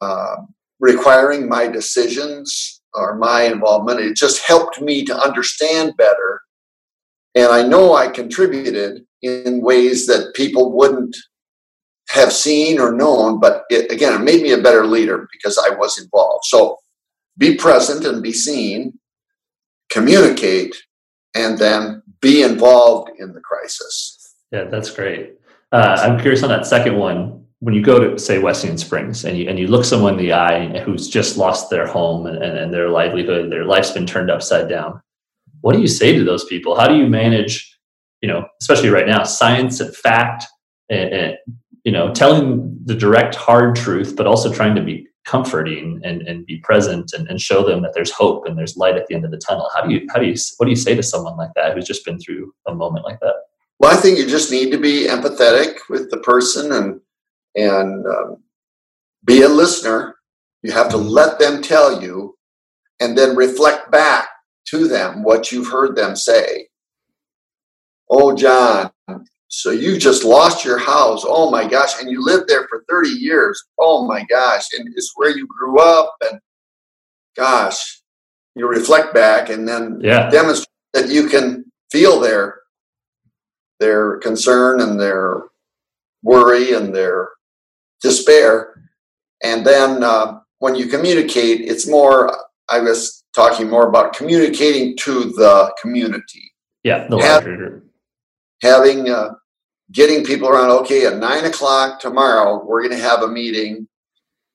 [0.02, 0.38] uh,
[0.80, 4.00] requiring my decisions or my involvement.
[4.00, 6.42] It just helped me to understand better.
[7.36, 11.16] And I know I contributed in ways that people wouldn't
[12.10, 15.76] have seen or known, but it, again, it made me a better leader because I
[15.76, 16.46] was involved.
[16.46, 16.78] So
[17.38, 18.98] be present and be seen,
[19.92, 20.76] communicate,
[21.36, 24.36] and then be involved in the crisis.
[24.52, 25.36] Yeah, that's great.
[25.72, 27.46] Uh, I'm curious on that second one.
[27.60, 30.34] When you go to say Wessington Springs and you and you look someone in the
[30.34, 34.70] eye who's just lost their home and, and their livelihood, their life's been turned upside
[34.70, 35.02] down,
[35.62, 36.80] what do you say to those people?
[36.80, 37.78] How do you manage,
[38.22, 40.46] you know, especially right now, science and fact,
[40.90, 41.38] and, and
[41.84, 46.46] you know, telling the direct hard truth, but also trying to be comforting and, and
[46.48, 49.24] be present and, and show them that there's hope and there's light at the end
[49.26, 49.70] of the tunnel.
[49.76, 51.86] How do you how do you what do you say to someone like that who's
[51.86, 53.36] just been through a moment like that?
[53.80, 57.00] Well, I think you just need to be empathetic with the person and
[57.56, 58.38] and um,
[59.24, 60.16] be a listener.
[60.64, 61.10] You have to mm-hmm.
[61.10, 62.36] let them tell you,
[63.00, 64.30] and then reflect back
[64.70, 66.68] to them what you've heard them say.
[68.10, 68.90] Oh, John,
[69.50, 71.24] so you just lost your house.
[71.26, 72.00] Oh my gosh.
[72.00, 73.62] And you lived there for 30 years.
[73.80, 74.66] Oh my gosh.
[74.78, 76.16] And it's where you grew up.
[76.22, 76.40] And
[77.36, 78.02] gosh,
[78.56, 80.30] you reflect back and then yeah.
[80.30, 82.60] demonstrate that you can feel their
[83.80, 85.44] their concern and their
[86.22, 87.30] worry and their
[88.02, 88.84] despair.
[89.42, 92.36] And then uh, when you communicate, it's more,
[92.70, 96.52] I was talking more about communicating to the community.
[96.84, 97.84] Yeah, the larger.
[98.62, 99.32] having, uh,
[99.92, 103.88] getting people around, okay, at nine o'clock tomorrow, we're going to have a meeting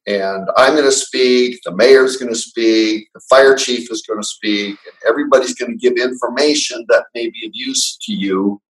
[0.07, 4.21] and I'm going to speak, the mayor's going to speak, the fire chief is going
[4.21, 8.61] to speak, and everybody's going to give information that may be of use to you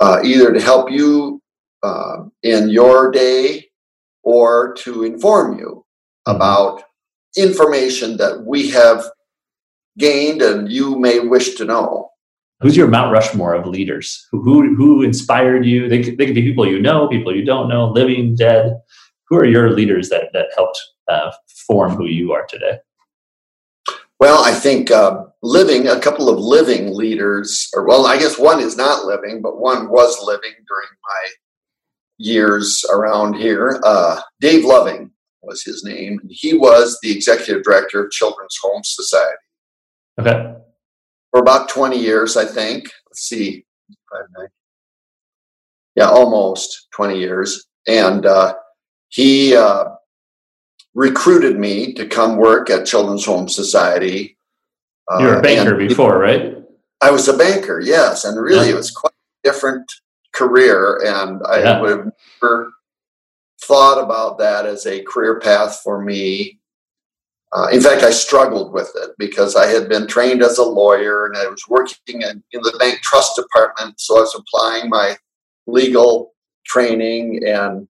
[0.00, 1.42] uh, either to help you
[1.82, 3.66] uh, in your day
[4.22, 5.84] or to inform you
[6.26, 6.36] mm-hmm.
[6.36, 6.82] about
[7.36, 9.04] information that we have
[9.98, 12.08] gained and you may wish to know.
[12.60, 14.26] Who's your Mount Rushmore of leaders?
[14.32, 15.88] Who, who, who inspired you?
[15.88, 18.80] They, they could be people you know, people you don't know, living, dead.
[19.28, 21.30] Who are your leaders that, that helped uh,
[21.66, 22.78] form who you are today?
[24.18, 28.60] Well, I think uh, living, a couple of living leaders, or well, I guess one
[28.60, 31.28] is not living, but one was living during my
[32.18, 33.80] years around here.
[33.84, 36.20] Uh, Dave Loving was his name.
[36.28, 39.36] He was the executive director of Children's Home Society.
[40.20, 40.54] Okay.
[41.38, 42.90] For about 20 years, I think.
[43.06, 43.64] Let's see.
[45.94, 47.64] Yeah, almost 20 years.
[47.86, 48.54] And uh,
[49.10, 49.84] he uh,
[50.94, 54.36] recruited me to come work at Children's Home Society.
[55.20, 56.56] You were a uh, banker before, right?
[57.00, 58.72] I was a banker, yes, and really yeah.
[58.72, 59.88] it was quite a different
[60.34, 61.80] career, and I yeah.
[61.80, 62.72] would have never
[63.62, 66.58] thought about that as a career path for me.
[67.52, 71.26] Uh, in fact, I struggled with it because I had been trained as a lawyer
[71.26, 75.16] and I was working in, in the bank trust department, so I was applying my
[75.66, 76.34] legal
[76.66, 77.88] training and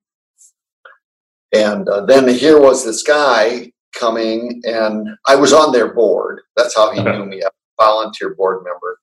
[1.55, 6.42] and uh, then here was this guy coming, and I was on their board.
[6.57, 7.11] That's how he okay.
[7.11, 8.99] knew me, a volunteer board member.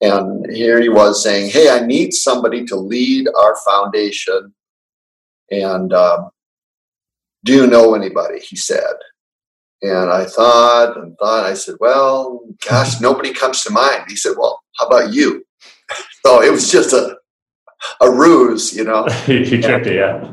[0.00, 4.54] And here he was saying, Hey, I need somebody to lead our foundation.
[5.50, 6.30] And um,
[7.44, 8.40] do you know anybody?
[8.40, 8.94] He said.
[9.88, 14.04] And I thought and thought, I said, Well, gosh, nobody comes to mind.
[14.08, 15.44] He said, Well, how about you?
[16.24, 17.16] so it was just a,
[18.00, 19.04] a ruse, you know.
[19.26, 20.32] he tricked you, yeah.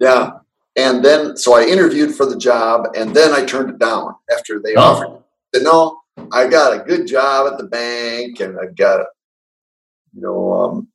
[0.00, 0.30] Yeah.
[0.76, 4.60] And then, so I interviewed for the job, and then I turned it down after
[4.60, 4.80] they oh.
[4.80, 5.08] offered.
[5.08, 6.00] I said, no,
[6.32, 9.06] I got a good job at the bank, and I got a,
[10.14, 10.88] you know, um,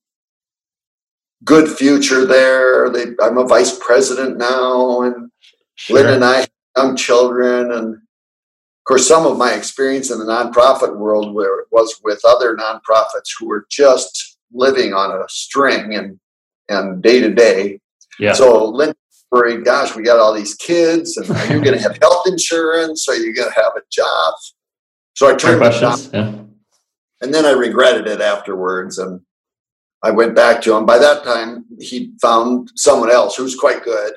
[1.44, 2.90] good future there.
[2.90, 5.32] They, I'm a vice president now, and
[5.76, 5.98] sure.
[5.98, 10.98] Lynn and I young children, and of course, some of my experience in the nonprofit
[10.98, 16.20] world where it was with other nonprofits who were just living on a string and
[16.70, 17.80] and day to day.
[18.20, 18.34] Yeah.
[18.34, 18.94] So Lynn
[19.32, 23.08] worried, gosh, we got all these kids, and are you going to have health insurance?
[23.10, 24.36] Are you going to have a job?
[25.16, 26.00] So I turned down.
[26.14, 26.40] Yeah.
[27.22, 28.98] And then I regretted it afterwards.
[28.98, 29.22] And
[30.04, 30.86] I went back to him.
[30.86, 34.14] By that time, he found someone else who's quite good.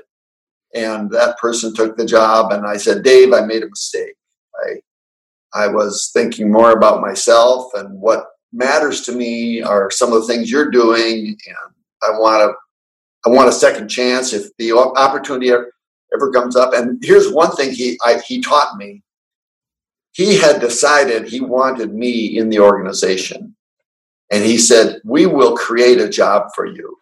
[0.74, 2.52] And that person took the job.
[2.52, 4.14] And I said, Dave, I made a mistake.
[4.64, 10.20] I, I was thinking more about myself and what matters to me are some of
[10.20, 11.29] the things you're doing.
[11.29, 12.55] And I want to
[13.26, 16.72] I want a second chance if the opportunity ever comes up.
[16.72, 19.02] And here's one thing he I, he taught me.
[20.12, 23.55] He had decided he wanted me in the organization,
[24.31, 26.96] and he said, "We will create a job for you."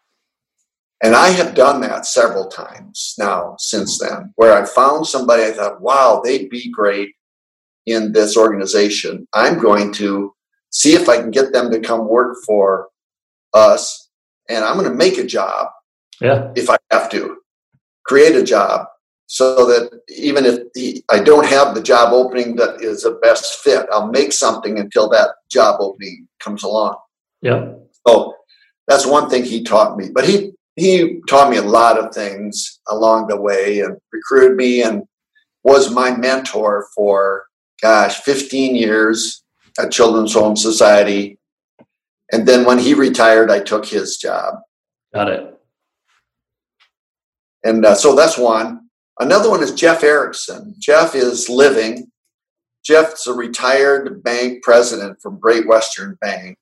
[1.03, 5.53] And I have done that several times now since then, where I found somebody I
[5.53, 7.15] thought, "Wow, they'd be great
[7.87, 10.35] in this organization." I'm going to
[10.71, 12.89] see if I can get them to come work for
[13.53, 14.09] us,
[14.49, 15.69] and I'm going to make a job
[16.21, 16.53] yeah.
[16.55, 17.39] If I have to
[18.05, 18.87] create a job
[19.27, 23.61] so that even if the, I don't have the job opening that is a best
[23.61, 26.97] fit, I'll make something until that job opening comes along.
[27.41, 27.73] Yeah.
[28.07, 28.35] So
[28.87, 30.11] that's one thing he taught me.
[30.13, 34.83] But he he taught me a lot of things along the way and recruited me
[34.83, 35.05] and
[35.63, 37.47] was my mentor for
[37.81, 39.43] gosh 15 years
[39.79, 41.39] at Children's Home Society.
[42.33, 44.57] And then when he retired, I took his job.
[45.13, 45.55] Got it.
[47.65, 48.89] And uh, so that's one.
[49.21, 50.75] Another one is Jeff Erickson.
[50.79, 52.11] Jeff is living.
[52.85, 56.59] Jeff's a retired bank president from Great Western Bank.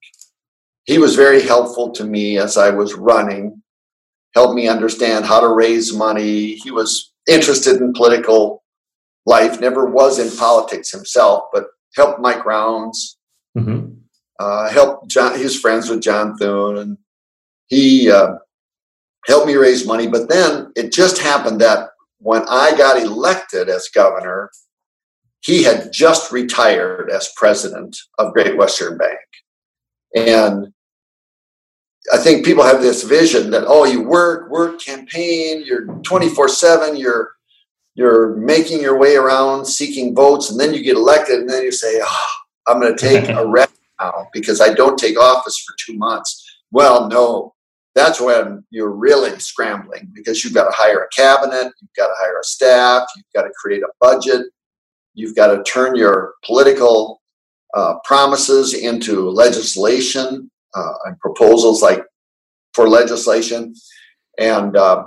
[0.84, 3.61] He was very helpful to me as I was running,
[4.34, 6.54] helped me understand how to raise money.
[6.54, 8.62] He was interested in political
[9.26, 13.18] life, never was in politics himself, but helped Mike Rounds,
[13.56, 13.92] mm-hmm.
[14.38, 16.98] uh, helped John, he was friends with John Thune, and
[17.68, 18.34] he uh,
[19.26, 20.08] helped me raise money.
[20.08, 24.50] But then it just happened that when I got elected as governor,
[25.40, 29.18] he had just retired as president of Great Western Bank.
[30.14, 30.72] And
[32.12, 36.96] I think people have this vision that, oh, you work, work, campaign, you're 24 7,
[36.96, 37.32] you're
[37.94, 41.70] you're making your way around seeking votes, and then you get elected, and then you
[41.70, 42.26] say, oh,
[42.66, 46.42] I'm going to take a rest now because I don't take office for two months.
[46.70, 47.54] Well, no,
[47.94, 52.14] that's when you're really scrambling because you've got to hire a cabinet, you've got to
[52.16, 54.46] hire a staff, you've got to create a budget,
[55.14, 57.20] you've got to turn your political
[57.74, 62.02] uh, promises into legislation uh, and proposals like
[62.74, 63.74] for legislation.
[64.38, 65.04] And uh,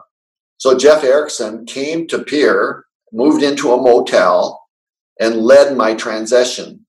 [0.57, 4.61] so Jeff Erickson came to Pierre, moved into a motel,
[5.19, 6.85] and led my transition,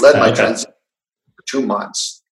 [0.00, 0.72] led my transition
[1.36, 2.22] for two months.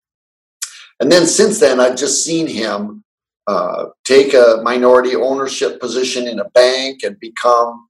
[1.00, 3.04] And then since then, I've just seen him
[3.46, 7.87] uh, take a minority ownership position in a bank and become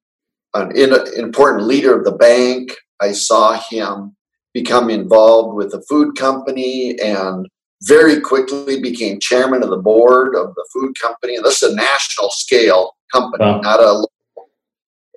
[0.54, 2.72] an, an important leader of the bank.
[3.00, 4.16] I saw him
[4.52, 7.46] become involved with a food company and
[7.82, 11.36] very quickly became chairman of the board of the food company.
[11.36, 13.60] And this is a national scale company, wow.
[13.60, 14.12] not a local.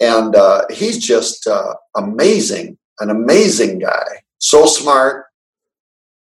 [0.02, 5.26] And uh, he's just uh, amazing, an amazing guy, so smart.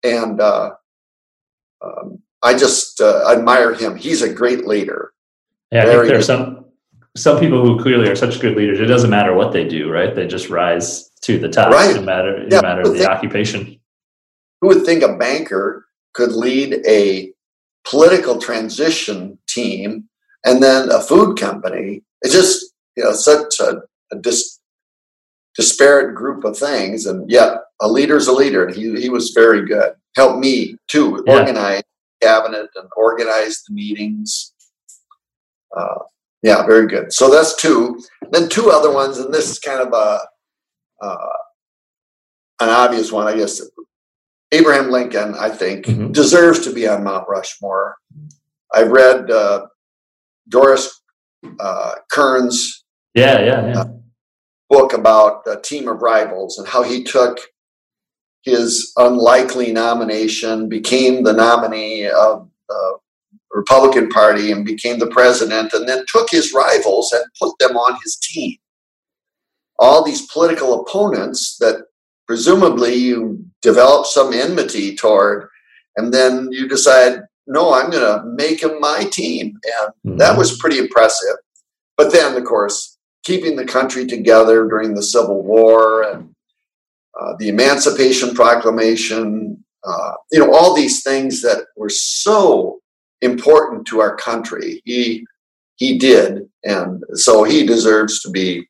[0.04, 0.72] And uh,
[1.84, 3.96] um, I just uh, admire him.
[3.96, 5.12] He's a great leader.
[5.72, 6.66] Yeah, I think there are some
[7.16, 8.78] some people who clearly are such good leaders.
[8.78, 10.14] It doesn't matter what they do, right?
[10.14, 11.96] They just rise to the top, right.
[11.96, 13.80] no matter no yeah, matter the think, occupation.
[14.60, 15.85] Who would think a banker
[16.16, 17.32] could lead a
[17.86, 20.08] political transition team
[20.44, 22.02] and then a food company?
[22.22, 24.58] It's just you know such a, a dis,
[25.54, 28.66] disparate group of things, and yet a leader's a leader.
[28.66, 29.92] And he he was very good.
[30.16, 31.38] Helped me too yeah.
[31.38, 31.82] organize
[32.22, 34.54] cabinet and organize the meetings.
[35.76, 35.98] Uh,
[36.42, 37.12] yeah, very good.
[37.12, 38.00] So that's two.
[38.30, 40.20] Then two other ones, and this is kind of a
[41.04, 41.36] uh,
[42.60, 43.60] an obvious one, I guess.
[44.52, 46.12] Abraham Lincoln, I think, mm-hmm.
[46.12, 47.96] deserves to be on Mount Rushmore.
[48.72, 49.66] I've read uh,
[50.48, 51.00] Doris
[51.60, 53.80] uh, Kearns' yeah, yeah, yeah.
[53.80, 53.88] Uh,
[54.68, 57.38] book about a team of rivals and how he took
[58.42, 62.98] his unlikely nomination, became the nominee of the
[63.50, 67.98] Republican Party and became the president, and then took his rivals and put them on
[68.04, 68.56] his team.
[69.78, 71.86] All these political opponents that
[72.26, 75.48] presumably you develop some enmity toward,
[75.96, 79.58] and then you decide, no, I'm going to make him my team.
[79.64, 80.16] And mm-hmm.
[80.18, 81.36] that was pretty impressive.
[81.96, 86.34] But then, of course, keeping the country together during the Civil War and
[87.20, 92.80] uh, the Emancipation Proclamation, uh, you know, all these things that were so
[93.22, 94.82] important to our country.
[94.84, 95.26] He
[95.76, 98.66] he did, and so he deserves to be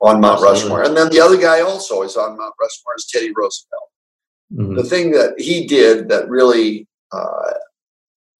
[0.00, 0.42] on Mount.
[0.42, 0.82] Rushmore.
[0.82, 3.91] And then the other guy also is on Mount Rushmore is Teddy Roosevelt.
[4.54, 4.74] Mm-hmm.
[4.74, 7.52] The thing that he did that really uh,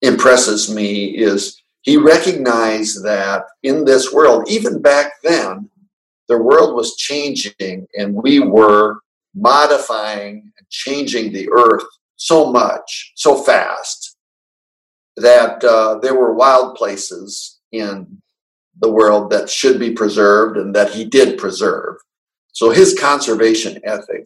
[0.01, 5.69] impresses me is he recognized that in this world, even back then,
[6.29, 8.99] the world was changing and we were
[9.35, 11.83] modifying and changing the earth
[12.15, 14.15] so much, so fast,
[15.17, 18.21] that uh, there were wild places in
[18.79, 21.95] the world that should be preserved and that he did preserve.
[22.53, 24.25] So his conservation ethic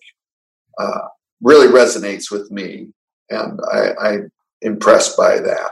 [0.78, 1.08] uh,
[1.42, 2.90] really resonates with me,
[3.30, 4.32] and I, I'm
[4.62, 5.72] impressed by that.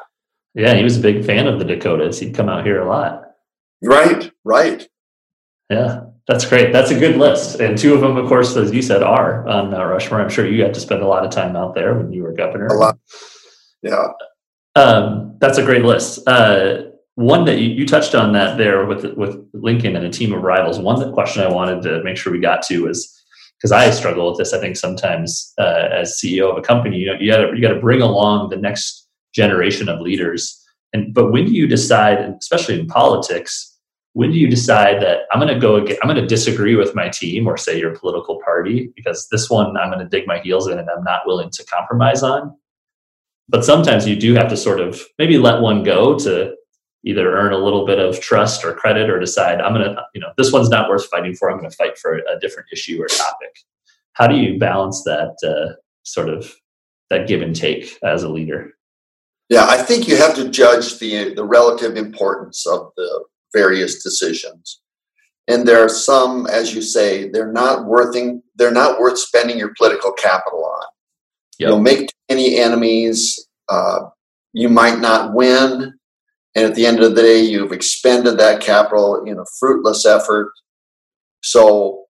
[0.53, 2.20] Yeah, he was a big fan of the Dakotas.
[2.20, 3.24] He'd come out here a lot.
[3.82, 4.88] Right, right.
[5.70, 6.05] Yeah.
[6.28, 6.74] That's great.
[6.74, 7.59] That's a good list.
[7.59, 10.22] And two of them, of course, as you said, are on Mount Rushmore.
[10.22, 12.34] I'm sure you had to spend a lot of time out there when you were
[12.34, 12.66] governor.
[12.68, 12.97] A lot.
[13.84, 14.07] Yeah.
[14.76, 16.28] Um, that's a great list.
[16.28, 20.34] Uh, one that you, you touched on that there with with Lincoln and a team
[20.34, 20.80] of rivals.
[20.80, 23.14] One that question I wanted to make sure we got to was
[23.66, 24.53] because I struggle with this.
[24.53, 27.61] I think sometimes uh, as CEO of a company, you know, you got to you
[27.63, 30.63] got to bring along the next generation of leaders.
[30.93, 33.76] And but when do you decide, especially in politics,
[34.13, 36.93] when do you decide that I'm going to go again, I'm going to disagree with
[36.93, 40.38] my team or say your political party because this one I'm going to dig my
[40.38, 42.55] heels in and I'm not willing to compromise on.
[43.49, 46.55] But sometimes you do have to sort of maybe let one go to
[47.06, 50.22] either earn a little bit of trust or credit or decide I'm going to, you
[50.22, 51.49] know, this one's not worth fighting for.
[51.49, 53.56] I'm going to fight for a different issue or topic.
[54.14, 56.51] How do you balance that uh, sort of
[57.10, 58.72] that give and take as a leader?
[59.49, 64.82] Yeah, I think you have to judge the the relative importance of the various decisions.
[65.47, 69.74] And there are some, as you say, they're not worthing they're not worth spending your
[69.78, 70.88] political capital on.
[71.60, 71.70] Yep.
[71.70, 73.47] You'll make any enemies.
[73.70, 74.08] Uh,
[74.53, 75.93] you might not win
[76.56, 80.51] and at the end of the day, you've expended that capital in a fruitless effort.
[81.41, 82.06] So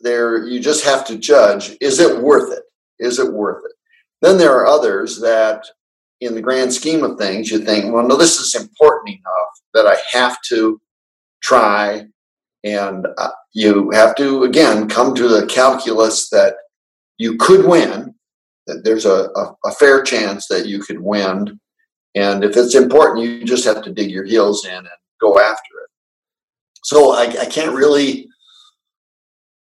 [0.00, 2.64] there, you just have to judge: is it worth it?
[2.98, 3.72] Is it worth it?
[4.22, 5.64] Then there are others that,
[6.20, 9.86] in the grand scheme of things, you think, well, no, this is important enough that
[9.86, 10.80] I have to
[11.42, 12.06] try,
[12.64, 16.54] and uh, you have to again come to the calculus that
[17.18, 18.14] you could win.
[18.66, 21.60] That there's a, a, a fair chance that you could win
[22.14, 24.88] and if it's important, you just have to dig your heels in and
[25.20, 25.90] go after it.
[26.84, 28.28] So I, I can't really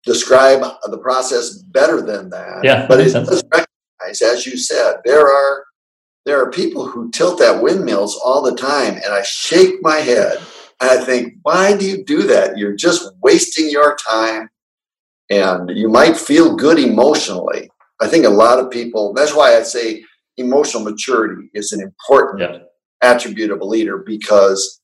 [0.04, 2.64] describe the process better than that.
[2.64, 5.66] Yeah, but it does recognize, as you said, there are
[6.26, 10.40] there are people who tilt at windmills all the time, and I shake my head
[10.82, 12.58] and I think, why do you do that?
[12.58, 14.50] You're just wasting your time,
[15.30, 17.70] and you might feel good emotionally.
[18.02, 19.14] I think a lot of people.
[19.14, 20.04] That's why I say
[20.40, 22.60] emotional maturity is an important yeah.
[23.02, 24.82] attribute of a leader because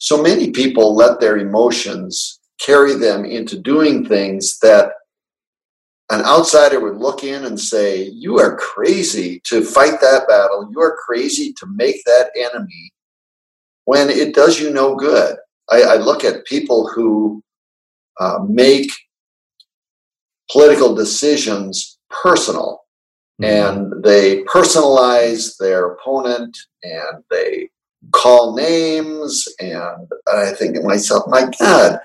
[0.00, 4.92] so many people let their emotions carry them into doing things that
[6.10, 10.68] an outsider would look in and say, You are crazy to fight that battle.
[10.72, 12.92] You are crazy to make that enemy
[13.84, 15.36] when it does you no good.
[15.70, 17.42] I, I look at people who
[18.20, 18.90] uh, make
[20.50, 22.83] political decisions personal.
[23.42, 27.68] And they personalize their opponent and they
[28.12, 31.98] call names and i think to myself my god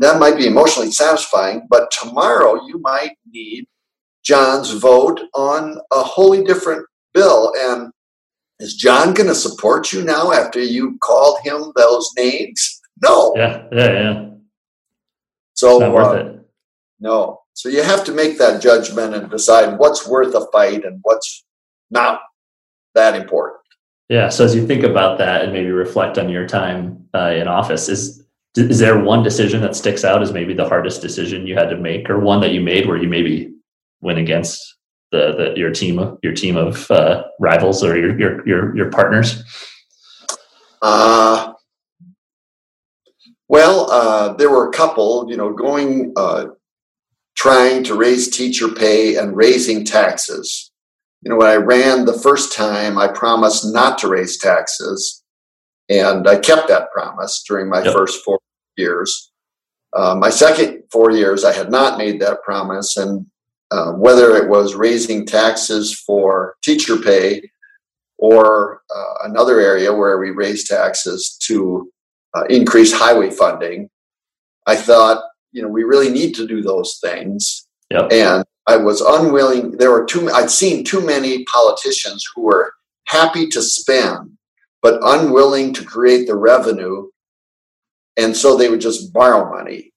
[0.00, 3.66] that might be emotionally satisfying but tomorrow you might need
[4.24, 6.84] john's vote on a wholly different
[7.14, 7.52] bill.
[7.56, 7.92] And
[8.58, 12.80] is john going to support you now after you called him those names?
[13.02, 13.32] No.
[13.36, 14.30] Yeah yeah yeah.
[15.54, 16.32] So worth uh,
[17.00, 20.98] no so you have to make that judgment and decide what's worth a fight and
[21.02, 21.44] what's
[21.90, 22.20] not
[22.94, 23.60] that important.
[24.08, 24.28] Yeah.
[24.28, 27.88] So as you think about that and maybe reflect on your time uh, in office,
[27.88, 28.22] is
[28.56, 31.76] is there one decision that sticks out as maybe the hardest decision you had to
[31.76, 33.52] make, or one that you made where you maybe
[34.00, 34.76] went against
[35.10, 39.42] the, the your team your team of uh, rivals or your your your, your partners?
[40.82, 41.54] Uh,
[43.48, 45.26] well, uh, there were a couple.
[45.30, 46.46] You know, going uh,
[47.44, 50.72] trying to raise teacher pay and raising taxes.
[51.20, 55.22] You know, when I ran the first time, I promised not to raise taxes,
[55.90, 57.92] and I kept that promise during my yep.
[57.92, 58.38] first four
[58.78, 59.30] years.
[59.94, 63.26] Uh, my second four years, I had not made that promise, and
[63.70, 67.42] uh, whether it was raising taxes for teacher pay
[68.16, 71.92] or uh, another area where we raise taxes to
[72.32, 73.90] uh, increase highway funding,
[74.66, 75.22] I thought
[75.54, 77.66] you know, we really need to do those things.
[77.90, 78.12] Yep.
[78.12, 79.72] And I was unwilling.
[79.72, 80.28] There were too.
[80.30, 82.72] I'd seen too many politicians who were
[83.06, 84.32] happy to spend,
[84.82, 87.08] but unwilling to create the revenue,
[88.16, 89.92] and so they would just borrow money,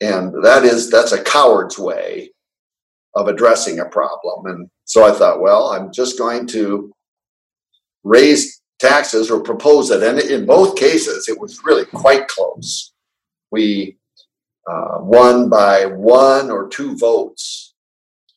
[0.00, 2.30] and that is that's a coward's way
[3.16, 4.46] of addressing a problem.
[4.46, 6.92] And so I thought, well, I'm just going to
[8.02, 10.02] raise taxes or propose it.
[10.02, 12.92] And in both cases, it was really quite close.
[13.50, 13.96] We
[14.70, 17.74] uh, won by one or two votes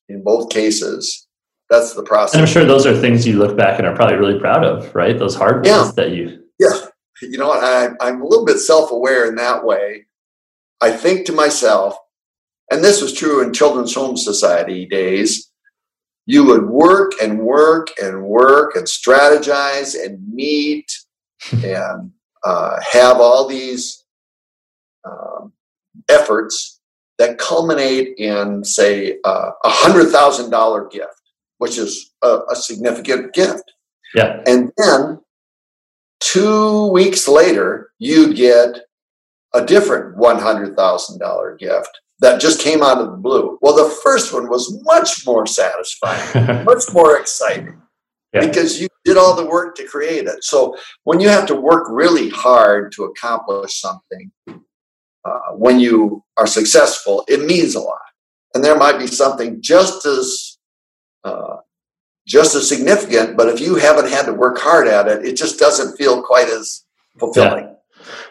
[0.09, 1.27] in both cases.
[1.69, 2.35] That's the process.
[2.35, 4.93] And I'm sure those are things you look back and are probably really proud of,
[4.95, 5.17] right?
[5.17, 5.91] Those hard ones yeah.
[5.95, 6.43] that you.
[6.59, 6.79] Yeah.
[7.21, 10.05] You know, I, I'm a little bit self aware in that way.
[10.79, 11.97] I think to myself,
[12.71, 15.51] and this was true in Children's Home Society days,
[16.25, 20.91] you would work and work and work and strategize and meet
[21.51, 22.11] and
[22.43, 24.03] uh, have all these
[25.05, 25.53] um,
[26.09, 26.79] efforts
[27.17, 31.21] that culminate in, say, a hundred thousand dollar gift,
[31.57, 33.63] which is a, a, significant gift.
[34.13, 34.41] Yeah.
[34.45, 35.19] And then
[36.19, 38.81] two weeks later, you'd get
[39.53, 41.89] a different $100,000 gift
[42.19, 43.57] that just came out of the blue.
[43.61, 47.81] Well, the first one was much more satisfying, much more exciting
[48.33, 48.45] yeah.
[48.45, 50.43] because you did all the work to create it.
[50.43, 54.31] So when you have to work really hard to accomplish something,
[55.27, 57.99] uh, when you are successful, it means a lot.
[58.53, 60.57] And there might be something just as
[61.23, 61.57] uh,
[62.25, 65.59] just as significant, but if you haven't had to work hard at it, it just
[65.59, 66.83] doesn't feel quite as
[67.17, 67.65] fulfilling.
[67.65, 67.73] Yeah.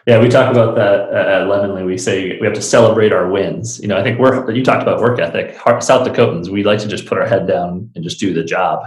[0.07, 1.85] Yeah, we talk about that at Lemonly.
[1.85, 3.81] We say we have to celebrate our wins.
[3.81, 5.55] You know, I think we're you talked about work ethic.
[5.83, 8.87] South Dakotans, we like to just put our head down and just do the job.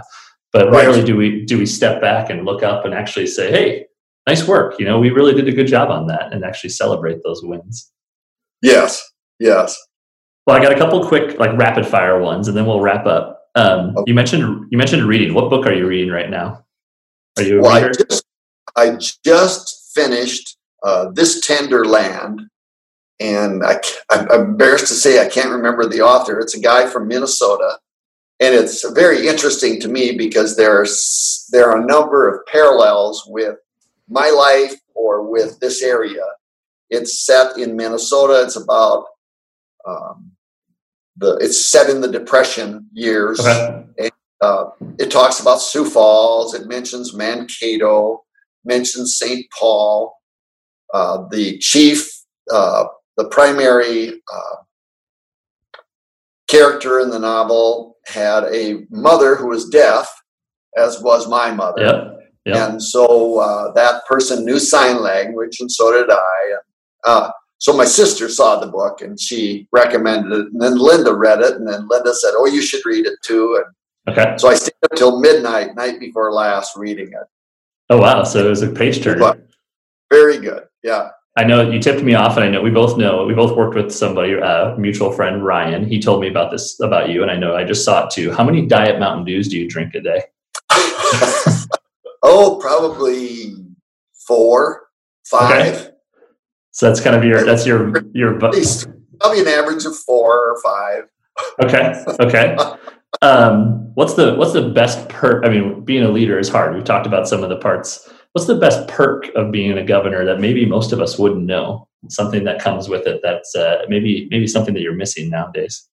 [0.52, 0.86] But right.
[0.86, 3.86] rarely do we do we step back and look up and actually say, "Hey,
[4.26, 7.22] nice work." You know, we really did a good job on that, and actually celebrate
[7.22, 7.92] those wins.
[8.62, 9.02] Yes.
[9.38, 9.76] Yes.
[10.46, 13.48] Well, I got a couple quick like rapid fire ones, and then we'll wrap up.
[13.54, 14.04] Um, okay.
[14.06, 15.34] You mentioned you mentioned reading.
[15.34, 16.64] What book are you reading right now?
[17.38, 17.84] Are you a well?
[17.84, 18.24] I just,
[18.76, 22.42] I just finished uh, this tender land
[23.20, 23.78] and I,
[24.10, 26.40] am embarrassed to say I can't remember the author.
[26.40, 27.78] It's a guy from Minnesota,
[28.40, 33.56] and it's very interesting to me because there's there are a number of parallels with
[34.08, 36.22] my life or with this area.
[36.90, 38.42] It's set in Minnesota.
[38.44, 39.06] It's about
[39.86, 40.32] um,
[41.16, 43.40] the it's set in the Depression years.
[43.40, 43.84] Okay.
[43.98, 44.64] And, uh,
[44.98, 46.54] it talks about Sioux Falls.
[46.54, 48.24] It mentions Mankato,
[48.64, 49.46] mentions St.
[49.58, 50.14] Paul
[50.92, 52.08] uh, the chief,
[52.52, 52.84] uh,
[53.16, 54.56] the primary uh,
[56.48, 60.08] character in the novel, had a mother who was deaf,
[60.76, 61.82] as was my mother.
[61.82, 62.16] Yep.
[62.46, 62.56] Yep.
[62.56, 66.54] And so uh, that person knew sign language, and so did I.
[67.04, 71.40] Uh, so my sister saw the book and she recommended it, and then Linda read
[71.40, 74.36] it, and then Linda said, "Oh, you should read it too." And okay.
[74.38, 77.28] So I stayed up till midnight, night before last, reading it.
[77.90, 78.24] Oh wow!
[78.24, 79.42] So it was a page turner.
[80.10, 80.64] Very good.
[80.82, 81.10] Yeah.
[81.36, 83.76] I know you tipped me off, and I know we both know we both worked
[83.76, 85.86] with somebody, a uh, mutual friend, Ryan.
[85.86, 88.32] He told me about this about you, and I know I just saw it too.
[88.32, 90.22] How many Diet Mountain Dews do you drink a day?
[92.22, 93.54] oh, probably
[94.26, 94.88] four,
[95.24, 95.74] five.
[95.74, 95.89] Okay.
[96.80, 98.86] So that's kind of your that's your your base.
[99.20, 101.02] probably an average of four or five.
[101.62, 102.04] Okay.
[102.18, 102.56] Okay.
[103.20, 105.44] um, what's the what's the best perk?
[105.44, 106.74] I mean, being a leader is hard.
[106.74, 110.24] We've talked about some of the parts what's the best perk of being a governor
[110.24, 111.86] that maybe most of us wouldn't know?
[112.08, 115.86] Something that comes with it that's uh, maybe maybe something that you're missing nowadays.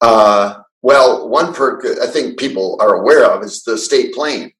[0.00, 4.50] Uh, well, one perk I think people are aware of is the state plane.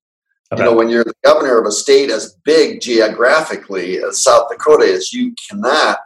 [0.53, 0.63] Okay.
[0.63, 4.85] You know, when you're the governor of a state as big geographically as South Dakota
[4.85, 5.99] is, you cannot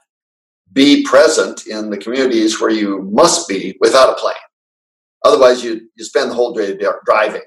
[0.73, 4.35] be present in the communities where you must be without a plane.
[5.25, 7.43] Otherwise, you you spend the whole day driving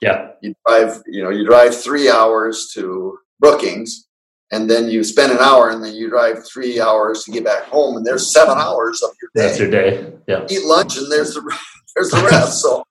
[0.00, 0.30] yeah.
[0.40, 4.06] You drive, you know, you drive three hours to Brookings
[4.50, 7.64] and then you spend an hour and then you drive three hours to get back
[7.64, 9.48] home and there's seven hours of your day.
[9.48, 10.12] That's your day.
[10.26, 10.46] Yeah.
[10.48, 11.40] Eat lunch and there's the
[11.94, 12.62] there's the rest.
[12.62, 12.84] so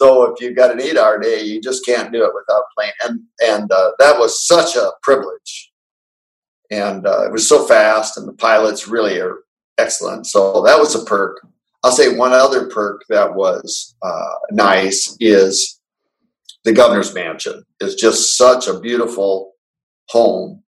[0.00, 2.92] so if you've got an eight hour day, you just can't do it without playing.
[3.04, 5.72] And and uh, that was such a privilege.
[6.70, 9.38] And uh, it was so fast, and the pilots really are
[9.78, 10.26] excellent.
[10.26, 11.46] So that was a perk.
[11.84, 15.80] I'll say one other perk that was uh, nice is
[16.64, 19.52] the governor's mansion is just such a beautiful
[20.08, 20.62] home.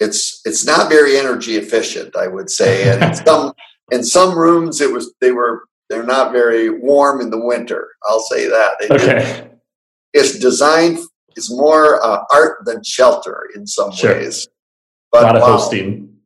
[0.00, 3.52] It's it's not very energy efficient, I would say, and in some
[3.92, 7.88] in some rooms it was they were they're not very warm in the winter.
[8.04, 8.76] I'll say that.
[8.78, 9.50] They okay.
[10.14, 10.98] it's designed.
[11.36, 14.14] It's more uh, art than shelter in some sure.
[14.14, 14.48] ways.
[15.12, 16.16] But, a lot of wow, hosting.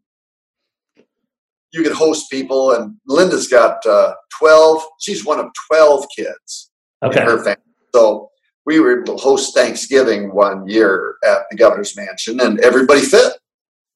[1.73, 4.83] You can host people, and Linda's got uh, twelve.
[5.01, 6.71] She's one of twelve kids
[7.03, 7.23] okay.
[7.23, 7.62] in her family.
[7.95, 8.31] So
[8.67, 13.33] we were able to host Thanksgiving one year at the governor's mansion, and everybody fit.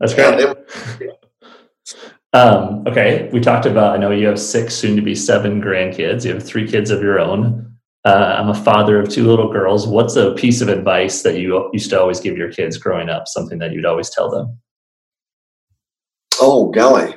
[0.00, 0.56] That's great.
[2.32, 3.94] um, okay, we talked about.
[3.94, 6.24] I know you have six, soon to be seven grandkids.
[6.24, 7.76] You have three kids of your own.
[8.04, 9.86] Uh, I'm a father of two little girls.
[9.86, 13.26] What's a piece of advice that you used to always give your kids growing up?
[13.26, 14.58] Something that you'd always tell them?
[16.40, 17.14] Oh, golly.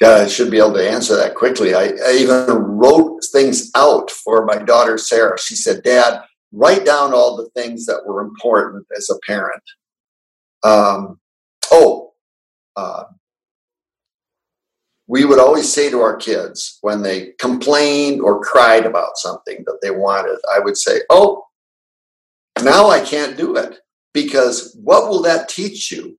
[0.00, 1.74] God, I should be able to answer that quickly.
[1.74, 5.38] I, I, even wrote things out for my daughter Sarah.
[5.38, 6.22] She said, "Dad,
[6.52, 9.62] write down all the things that were important as a parent."
[10.62, 11.18] Um,
[11.70, 12.12] oh,
[12.76, 13.04] uh,
[15.06, 19.78] we would always say to our kids when they complained or cried about something that
[19.82, 21.46] they wanted, I would say, "Oh,
[22.62, 23.80] now I can't do it
[24.12, 26.18] because what will that teach you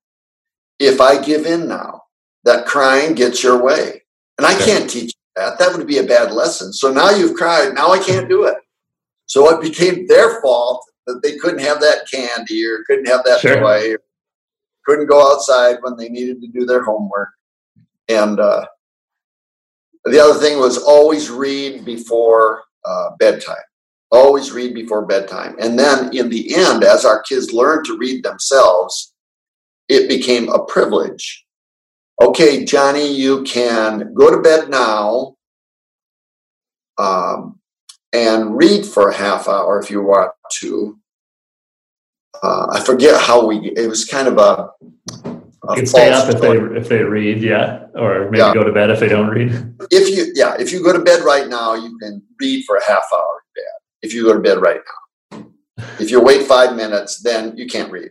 [0.79, 2.01] if I give in now?"
[2.43, 4.01] that crying gets your way.
[4.37, 5.59] And I can't teach that.
[5.59, 6.73] That would be a bad lesson.
[6.73, 7.73] So now you've cried.
[7.73, 8.57] Now I can't do it.
[9.27, 13.39] So it became their fault that they couldn't have that candy or couldn't have that
[13.39, 13.59] sure.
[13.59, 13.95] toy,
[14.85, 17.29] couldn't go outside when they needed to do their homework.
[18.07, 18.65] And uh,
[20.05, 23.55] the other thing was always read before uh, bedtime.
[24.11, 25.55] Always read before bedtime.
[25.59, 29.13] And then in the end, as our kids learned to read themselves,
[29.87, 31.45] it became a privilege.
[32.21, 35.35] Okay, Johnny, you can go to bed now
[36.97, 37.59] um,
[38.13, 40.99] and read for a half hour if you want to.
[42.41, 43.71] Uh, I forget how we.
[43.75, 44.69] It was kind of a.
[45.67, 48.53] a can stay up if they if they read, yeah, or maybe yeah.
[48.53, 49.51] go to bed if they don't read.
[49.91, 52.83] If you yeah, if you go to bed right now, you can read for a
[52.83, 53.73] half hour in bed.
[54.01, 54.81] If you go to bed right
[55.31, 55.45] now,
[55.99, 58.09] if you wait five minutes, then you can't read.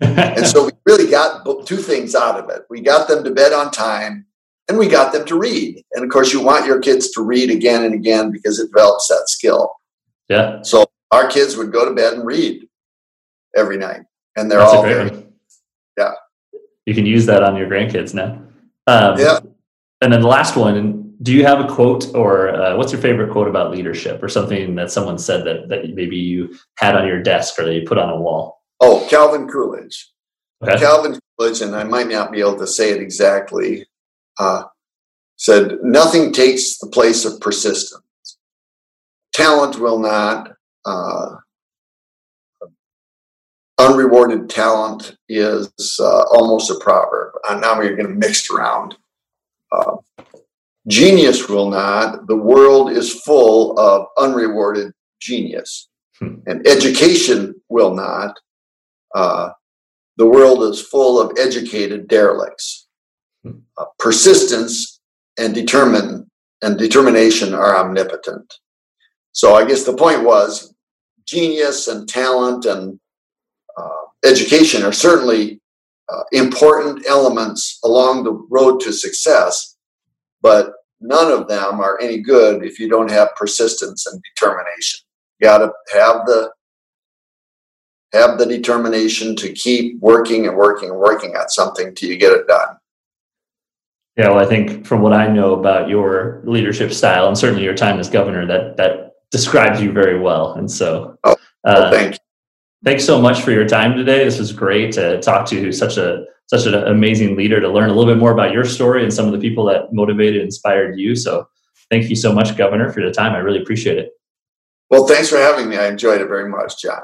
[0.00, 2.62] and so we really got two things out of it.
[2.70, 4.24] We got them to bed on time,
[4.68, 5.82] and we got them to read.
[5.92, 9.08] And of course, you want your kids to read again and again because it develops
[9.08, 9.74] that skill.
[10.30, 10.62] Yeah.
[10.62, 12.66] So our kids would go to bed and read
[13.56, 14.02] every night,
[14.36, 15.32] and they're That's all very, one.
[15.98, 16.12] yeah.
[16.86, 18.42] You can use that on your grandkids now.
[18.86, 19.40] Um, yeah.
[20.00, 23.30] And then the last one, do you have a quote or uh, what's your favorite
[23.30, 27.22] quote about leadership or something that someone said that, that maybe you had on your
[27.22, 28.62] desk or that you put on a wall?
[28.80, 30.10] Oh, Calvin Coolidge.
[30.62, 30.78] Okay.
[30.78, 33.86] Calvin Coolidge, and I might not be able to say it exactly,
[34.38, 34.64] uh,
[35.36, 38.02] said, Nothing takes the place of persistence.
[39.34, 40.52] Talent will not.
[40.84, 41.36] Uh,
[43.80, 45.70] unrewarded talent is
[46.00, 47.32] uh, almost a proverb.
[47.48, 48.96] And now we're going mixed mix around.
[49.72, 49.96] Uh,
[50.86, 52.26] genius will not.
[52.26, 55.88] The world is full of unrewarded genius.
[56.18, 56.36] Hmm.
[56.46, 58.38] And education will not.
[59.14, 59.50] Uh,
[60.16, 62.88] the world is full of educated derelicts.
[63.42, 63.60] Hmm.
[63.78, 65.00] Uh, persistence
[65.38, 66.30] and determine
[66.62, 68.52] and determination are omnipotent.
[69.32, 70.74] So I guess the point was
[71.26, 72.96] genius and talent and uh,
[74.24, 75.60] education are certainly
[76.08, 79.76] uh, important elements along the road to success,
[80.42, 85.00] but none of them are any good if you don't have persistence and determination.
[85.38, 86.50] You got to have the
[88.12, 92.32] have the determination to keep working and working and working at something till you get
[92.32, 92.76] it done.
[94.16, 97.76] Yeah, well, I think from what I know about your leadership style and certainly your
[97.76, 100.54] time as governor, that that describes you very well.
[100.54, 102.29] And so, oh, well, uh, thank you
[102.84, 104.24] thanks so much for your time today.
[104.24, 107.94] This was great to talk to such a such an amazing leader to learn a
[107.94, 111.14] little bit more about your story and some of the people that motivated, inspired you.
[111.14, 111.46] So
[111.90, 113.34] thank you so much, Governor, for your time.
[113.34, 114.10] I really appreciate it.
[114.90, 115.76] Well, thanks for having me.
[115.76, 117.02] I enjoyed it very much, John.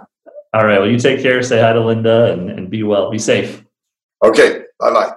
[0.52, 0.80] All right.
[0.80, 1.40] Well, you take care.
[1.44, 3.08] Say hi to Linda and, and be well.
[3.08, 3.64] Be safe.
[4.24, 4.62] Okay.
[4.80, 5.12] Bye bye.